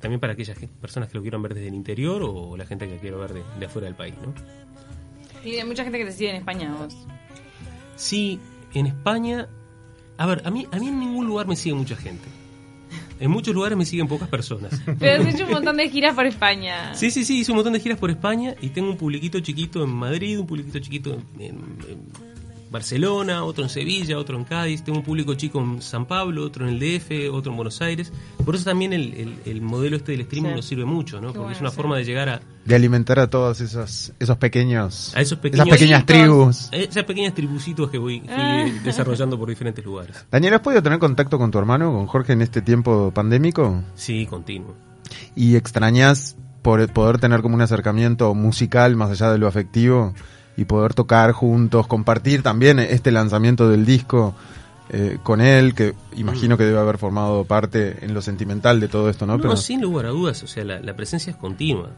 también 0.00 0.20
para 0.20 0.34
aquellas 0.34 0.58
personas 0.80 1.08
que 1.08 1.16
lo 1.16 1.22
quieran 1.22 1.42
ver 1.42 1.54
desde 1.54 1.68
el 1.68 1.74
interior 1.74 2.22
o 2.22 2.56
la 2.56 2.66
gente 2.66 2.88
que 2.88 2.98
quiero 2.98 3.18
ver 3.18 3.32
de, 3.58 3.66
afuera 3.66 3.86
del 3.86 3.94
país, 3.94 4.14
¿no? 4.22 4.34
Y 5.44 5.56
hay 5.56 5.64
mucha 5.64 5.84
gente 5.84 5.98
que 5.98 6.04
te 6.04 6.12
sigue 6.12 6.30
en 6.30 6.36
España, 6.36 6.74
vos. 6.74 6.96
Sí, 7.96 8.40
en 8.74 8.86
España... 8.86 9.48
A 10.18 10.26
ver, 10.26 10.42
a 10.44 10.50
mí, 10.50 10.66
a 10.70 10.78
mí 10.78 10.88
en 10.88 10.98
ningún 10.98 11.26
lugar 11.26 11.46
me 11.46 11.56
sigue 11.56 11.74
mucha 11.74 11.96
gente. 11.96 12.24
En 13.20 13.30
muchos 13.30 13.54
lugares 13.54 13.78
me 13.78 13.84
siguen 13.84 14.08
pocas 14.08 14.28
personas. 14.28 14.80
Pero 14.98 15.22
has 15.22 15.34
hecho 15.34 15.44
un 15.46 15.52
montón 15.52 15.76
de 15.76 15.88
giras 15.88 16.14
por 16.14 16.26
España. 16.26 16.94
Sí, 16.94 17.10
sí, 17.10 17.24
sí, 17.24 17.40
hice 17.40 17.52
un 17.52 17.56
montón 17.56 17.72
de 17.72 17.80
giras 17.80 17.98
por 17.98 18.10
España 18.10 18.54
y 18.60 18.70
tengo 18.70 18.90
un 18.90 18.96
publiquito 18.96 19.40
chiquito 19.40 19.84
en 19.84 19.90
Madrid, 19.90 20.38
un 20.38 20.46
publiquito 20.46 20.78
chiquito 20.78 21.18
en 21.38 21.60
Barcelona, 22.70 23.44
otro 23.44 23.64
en 23.64 23.70
Sevilla, 23.70 24.18
otro 24.18 24.36
en 24.36 24.44
Cádiz, 24.44 24.82
tengo 24.82 24.98
un 24.98 25.04
público 25.04 25.34
chico 25.34 25.60
en 25.60 25.80
San 25.82 26.06
Pablo, 26.06 26.44
otro 26.44 26.68
en 26.68 26.74
el 26.74 26.80
DF, 26.80 27.32
otro 27.32 27.52
en 27.52 27.56
Buenos 27.56 27.80
Aires. 27.80 28.12
Por 28.44 28.54
eso 28.54 28.64
también 28.64 28.92
el, 28.92 29.60
modelo 29.62 29.96
este 29.96 30.12
del 30.12 30.22
streaming 30.22 30.50
nos 30.50 30.64
sirve 30.64 30.84
mucho, 30.84 31.20
¿no? 31.20 31.32
Porque 31.32 31.52
es 31.52 31.60
una 31.60 31.70
forma 31.70 31.96
de 31.96 32.04
llegar 32.04 32.28
a... 32.28 32.40
De 32.64 32.74
alimentar 32.74 33.18
a 33.20 33.28
todos 33.28 33.60
esos, 33.60 34.12
esos 34.18 34.36
pequeños... 34.38 35.14
A 35.14 35.20
esos 35.20 35.38
pequeños... 35.38 35.66
Esas 35.66 35.78
pequeñas 35.78 36.06
tribus. 36.06 36.68
Esas 36.72 37.04
pequeñas 37.04 37.34
tribucitos 37.34 37.90
que 37.90 37.98
voy 37.98 38.22
ah. 38.28 38.66
desarrollando 38.84 39.38
por 39.38 39.48
diferentes 39.48 39.84
lugares. 39.84 40.26
Daniel, 40.30 40.54
¿has 40.54 40.60
podido 40.60 40.82
tener 40.82 40.98
contacto 40.98 41.38
con 41.38 41.50
tu 41.50 41.58
hermano, 41.58 41.92
con 41.92 42.06
Jorge, 42.06 42.32
en 42.32 42.42
este 42.42 42.62
tiempo 42.62 43.12
pandémico? 43.12 43.82
Sí, 43.94 44.26
continuo. 44.26 44.74
¿Y 45.34 45.56
extrañas 45.56 46.36
por 46.62 46.86
poder 46.92 47.18
tener 47.18 47.42
como 47.42 47.54
un 47.54 47.60
acercamiento 47.60 48.34
musical 48.34 48.96
más 48.96 49.10
allá 49.10 49.30
de 49.30 49.38
lo 49.38 49.46
afectivo? 49.46 50.14
Y 50.56 50.64
poder 50.64 50.94
tocar 50.94 51.32
juntos, 51.32 51.86
compartir 51.86 52.42
también 52.42 52.78
este 52.78 53.12
lanzamiento 53.12 53.68
del 53.68 53.84
disco 53.84 54.34
eh, 54.88 55.18
con 55.22 55.40
él, 55.40 55.74
que 55.74 55.94
imagino 56.16 56.56
que 56.56 56.64
debe 56.64 56.78
haber 56.78 56.96
formado 56.96 57.44
parte 57.44 58.04
en 58.04 58.14
lo 58.14 58.22
sentimental 58.22 58.78
de 58.78 58.88
todo 58.88 59.10
esto, 59.10 59.26
¿no? 59.26 59.36
No, 59.36 59.56
sin 59.56 59.80
lugar 59.80 60.06
a 60.06 60.10
dudas, 60.10 60.42
o 60.42 60.46
sea, 60.46 60.64
la, 60.64 60.94
presencia 60.94 61.30
es 61.30 61.36
continua. 61.36 61.90